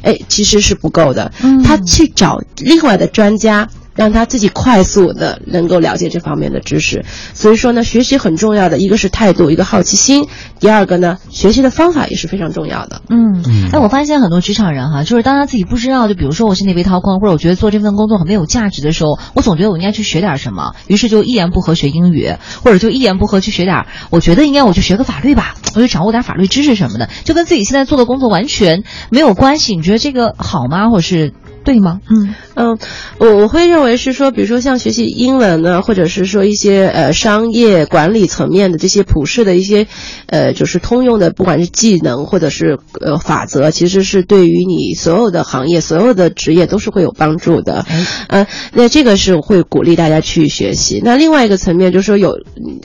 [0.03, 1.33] 哎，其实是不够的。
[1.64, 3.68] 他去找另外的专家。
[3.97, 10.26] 让他自己快速的能够了解这方面的知识，所以说呢，学习很重要的一个是态度，一个好奇心，
[10.61, 13.03] 第二个呢，学习的方法也是非常重要的。
[13.09, 13.42] 嗯，
[13.72, 29.74] 哎，我发现很多职场人哈，就是当他自己不知道，就比如说我现在被掏空，或者我觉得做这份工作很没有价值的时候，我总觉得我应该去学点什么，于是就一言不合学英语，或者就一言不合去学点，我觉得应该我去学个法律吧，我就掌握点法律知识什么的，就跟自己现在做的工作完全没有关系。
[29.74, 30.90] 你觉得这个好吗？
[30.90, 31.32] 或者是？
[31.67, 32.01] 对吗？
[32.09, 32.79] 嗯嗯，
[33.19, 39.89] 我我会认为是说，比如说像学习英文呢，或者是说一些呃商业管理层面的这些普世的一些，
[40.27, 47.85] 呃，就是通用的，不管是技能或者是呃法则，其实是对于你所有的行业、所有的职业都是会有帮助的。
[48.29, 51.03] 嗯，那这个是会鼓励大家去学习。
[51.05, 52.39] 那另外一个层面就是说，有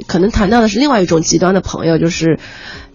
[0.07, 2.39] 可能谈到的是另外一种极端的朋友，就是。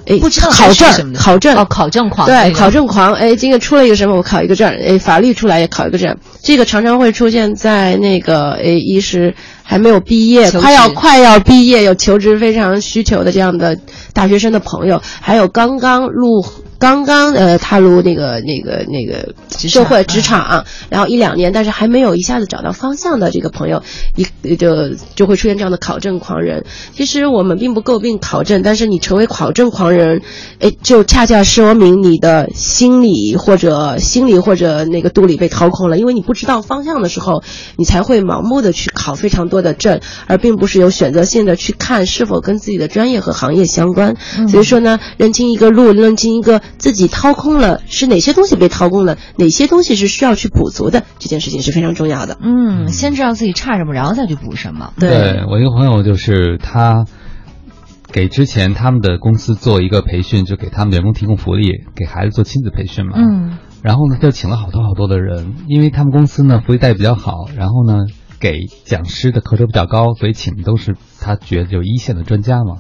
[0.07, 3.13] 哎，不知道考证，考证哦，考证狂，对，考证狂。
[3.15, 4.17] 哎，今天出了一个什么？
[4.17, 4.69] 我考一个证。
[4.69, 6.17] 哎，法律出来也考一个证。
[6.43, 13.79] 这个常常会出现在那个，哎，一是还没有毕业，快要快要毕业，有求职非常需求的这样的
[14.13, 16.45] 大学生的朋友，还有刚刚入。
[16.79, 23.83] 刚刚呃踏入那个那个那个社会职场，然后一两年，但是还没有一下子找到方向的这个朋友，
[24.15, 26.65] 一就就会出现这样的考证狂人。
[26.93, 30.21] 其实我们并不诟病考证，但是你成为考证狂人，
[30.61, 37.43] 哎，就恰恰说明你的心理或者心理或者那个肚里被掏空了，因为你不知道方向的时候，
[37.77, 44.17] 你才会盲目的去考非常多的证，而并不是有选择性的去看是否跟自己的专业和行业相关。
[44.49, 46.61] 所以说呢，认清一个路，认清一个。
[46.79, 49.17] 自己掏空了，是哪些东西被掏空了？
[49.37, 51.05] 哪些东西是需要去补足的？
[51.19, 52.39] 这件事情是非常重要的。
[52.41, 54.93] 嗯，先知道自己差什么，然后再去补什么。
[54.99, 57.07] 对我一个朋友，就是他
[58.13, 63.13] 给之前他们的公司做一个培训，就给他们员工提供福利，给孩子做亲子培训嘛。
[63.17, 63.59] 嗯。
[63.83, 68.07] 然后呢，就请了好多好多的人，因为他们公司呢福利待遇比较好，然后呢
[68.41, 72.79] 给讲师的课程比较高，所以请的都是他觉得就一线的专家嘛。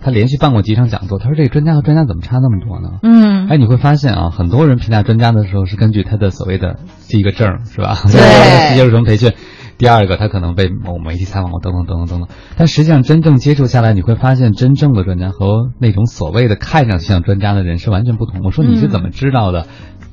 [0.00, 2.98] 他连续办过几场讲座，他说这个专家和专家怎么差那么多呢？
[3.02, 6.78] 嗯，哎，你会发现啊，很多人评价专家的时候是根据他的所谓的
[7.08, 7.98] 第一个证是吧？
[8.04, 9.32] 对，接受什么培训？
[9.76, 12.28] 第二个，他可能被某媒体采访过，等等等等等等。
[12.56, 18.40] 但实际上，真正接触下来，你会发现，真正的专家和那种所谓的看上去像专家的人是完全不同。
[18.42, 19.66] 我说你是怎么知道的？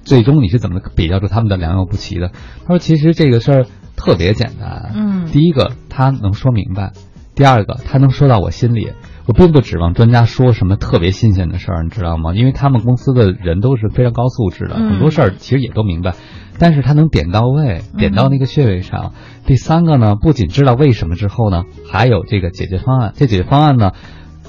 [0.03, 2.29] 最终你是怎么比较出他们的良莠不齐的？
[2.67, 3.65] 他说，其实这个事儿
[3.95, 4.91] 特别简单。
[4.93, 6.91] 嗯，第一个，他能说明白；
[7.33, 8.91] 第二个，他能说到我心里。
[9.27, 12.33] 我并不指望专家说什么特别新鲜的事儿，你知道吗？
[12.35, 16.13] 因为他们公司的人都是非常高素质的，很多事儿其实也都明白。
[16.57, 19.13] 但是他能点到位，点到那个穴位上。
[19.45, 23.13] 第三个呢，不仅知道为什么之后呢，还有这个解决方案。
[23.15, 23.91] 这解决方案呢，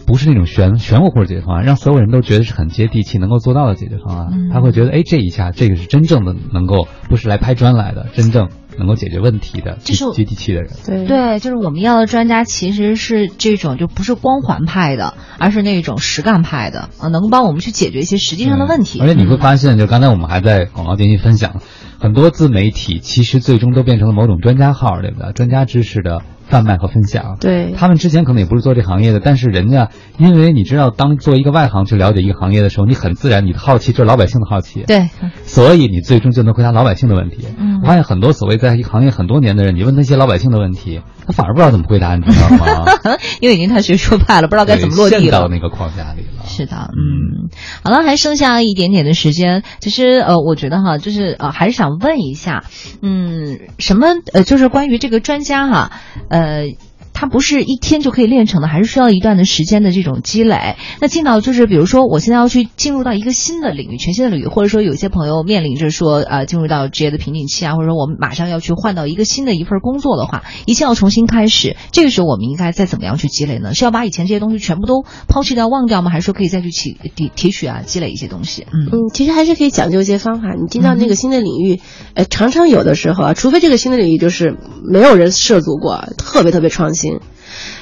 [0.07, 4.51] 不是那种玄玄乎乎的解决方案，让所有人都觉得是很接地气、能够做到的解决方案。
[4.53, 8.51] 他会觉得，哎，这一下这个是真正的能够，不是来拍砖来的，真正。
[8.79, 10.73] 能够解决问题的，就是接地气的人。
[10.85, 19.01] 对对，就是我们要的专家，其实是这种就不是光环派的，而是那种实干派的啊，能帮我们去解决一些实际上的问题。
[19.01, 21.61] 而且你会发现，就刚才我们还在广告进行分享，
[21.99, 25.33] 很多自媒体其实最终都变成了某种专家号，对不对？
[25.33, 26.23] 专家知识的。
[26.49, 35.11] 贩卖和分享，对他们之前可能也不是做这行业的，但是人家，因为你知道，当做一个外行去了解一个行业的时候，你很自然，你的好奇就是老百姓的好奇，对，
[35.45, 37.49] 所以你最终就能回答老百姓的问题。
[37.59, 42.85] 嗯，我发现很多所谓在一行业很多年的人，你问那些老百姓的问题，他反而不知道怎么回答，你知道吗？
[43.41, 45.43] 因为已经太学术派了，不知道该怎么落地了。
[45.43, 46.45] 到那个框架里了。
[46.47, 47.49] 是的，嗯，
[47.83, 52.65] 好了，还剩下一点点的时间，其实呃，我觉得哈，就是呃，还是想问一下，
[53.03, 55.93] 嗯，什么呃，就是关于这个专家哈，
[56.29, 56.75] 呃。
[57.19, 60.77] 它不是一天就可以练成的，还是需要一段的时间的这种积累。
[61.01, 73.73] 那进到就是比如说，我现在要去进入到一个新的领域，全新的领域，或者说有些朋友面临着说，呃，进入到职业的瓶颈期啊，或者说我们马上要去换到一个新的一份工作的话，一切要重新开始，这个时候我们应该再怎么样去积累呢？
[73.73, 76.11] 是要把以前这些东西全部都抛弃掉、忘掉吗？
[76.11, 78.67] 还是说可以再去提提提取啊、积累一些东西？
[78.71, 80.53] 嗯嗯，其实还是可以讲究一些方法。
[80.53, 81.81] 你进到那个新的领域，
[82.13, 84.55] 呃，常常有的时候啊，除非这个新的领域就是
[84.85, 87.06] 没有人涉足过，特别特别创新。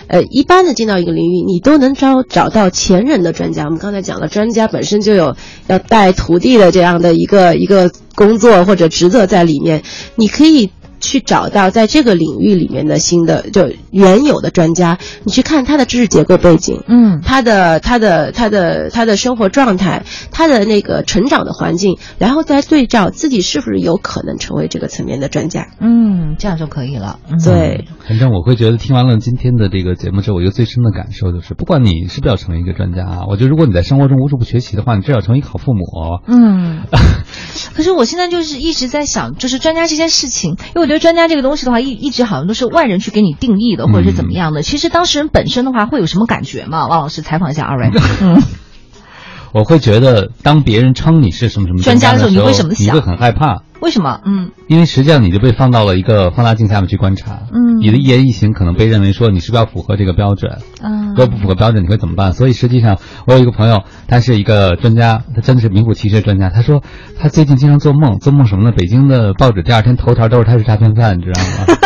[0.07, 3.65] 呃，一般的进到一个领域，你都能找找到前人的专家。
[3.65, 9.83] 我们刚才讲了，专家本身就有要带徒弟的这样的一个一个工作或者职责在里面，
[10.17, 10.71] 你可以。
[11.05, 27.19] 去找到在这个领域里面的新的就原有的专家，你去看他的知识结构背景，嗯，他的他的他的他的生活状态，他的那个成长的环境，然后再对照自己是不是有可能成为这个层面的专家，嗯，这样就可以了。
[27.45, 35.85] 对，反正我会觉得听完了今天的这个节目之后，我一个最深的感受就是，不管你是不是要成为一个专家啊，我觉得如果你在生活中无处不学习的话，你至少成为一个好父母。
[36.27, 36.83] 嗯，
[37.75, 41.05] 可是我现在就是一直在想，就是专家这件事情，因为我觉得。
[41.05, 44.63] 专家这个东西的话，一一直好像都是外人去给你定义的，或者是怎么样的。
[44.63, 46.87] 其实当事人本身的话，会有什么感觉吗？
[46.87, 47.91] 王老师采访一下二位。
[48.23, 48.43] 嗯，
[49.53, 52.87] 我会觉得，当别人称你是什么什么专家的时候，你会什么想？
[52.87, 53.64] 你会很害怕。
[53.81, 54.21] 为什么？
[54.25, 57.43] 嗯，因为实际上你就被放到了一个放大镜下面去观察。
[57.53, 60.59] 嗯，你的一言一行可能被认为说你是不是要符合这个标准？
[60.83, 62.33] 嗯，如果不符合标准，你会怎么办？
[62.33, 66.51] 所以实际上，我有一个朋友，他是一个专家，他真的是名副其实的专家。
[66.51, 66.83] 他说
[67.19, 68.73] 他最近经常做梦，做梦什么呢？
[68.77, 71.77] 北京的报纸第二天头条都是他是诈骗犯，你知道吗？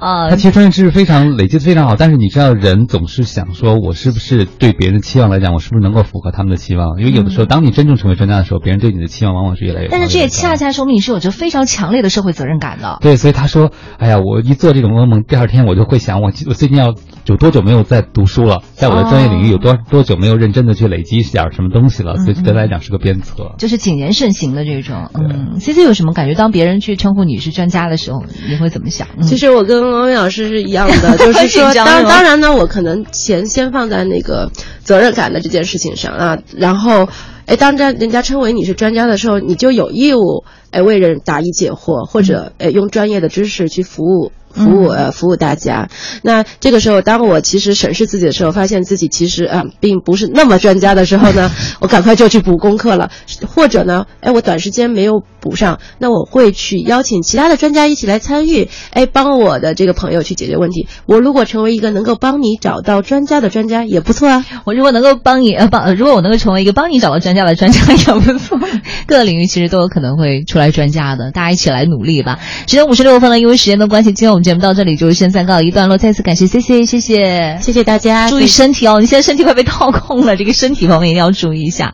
[0.00, 6.98] 啊， 他其实专业知识非常累积的非常好，但是你知道，人总是想说，我是不是对别人的期望来讲，我是不是能够符合他们的期望？
[6.98, 9.88] 因为有的时候，当你真正成为专家的时候，别人对你的期望往往是越来越……
[9.90, 12.98] 但是这也恰恰说明你是有着非常强烈的社会责任感的。
[13.00, 16.94] 对，所以他说：“哎呀，我一做这种噩梦，第二天我就会想，我我最近要
[17.26, 22.16] 有多久没有在读书了，在我的专业领域有多多久没有认真的去累积点什么东西了？
[22.16, 25.10] 所以对他来讲是个鞭策，就是谨言慎行的这种。
[25.14, 26.34] 嗯，C C 有什么感觉？
[26.34, 29.08] 当别人去称呼你是专家的时候，你会怎么想？
[29.22, 34.50] 其实我跟王伟老师是一样的， 就是说，当当然呢，我可能钱先放在那个
[34.84, 37.08] 责任感的这件事情上啊，然后，
[37.46, 44.32] 哎，当这人家称为你是专家的时候，你就有义务哎为人答疑解惑，或者哎用专业的知识去服务。
[44.54, 45.88] 服务呃服务大家，
[46.22, 51.50] 那这个时候，当我其实审视自己的时候，发现自己其实啊并不是那么专家的时候呢，
[51.80, 53.10] 我赶快就去补功课了，
[53.46, 60.86] 或者呢，哎，我短时间没有补上，那我会去邀请其他的专家一起来参与，哎，帮我的这个朋友去解决问题。
[61.06, 64.44] 我如果成为一个能够帮你找到专家的专家也不错啊。
[64.64, 68.56] 我如果能够帮你呃帮，如果我能够成为一个帮你找到专家的专家也不错。
[69.06, 72.38] 各个领域其实都有可能会出来专家的，大家一起来努力吧。
[72.68, 74.43] 时间五十六分了，因为时间的关系，今天我们。
[74.44, 79.00] 节目到这里就先暂告一段落，再次感谢 C C，谢谢谢谢大家，注意身体哦！
[79.00, 81.92] 你现在身体快被掏空了，这个身体方面一定要注意一下。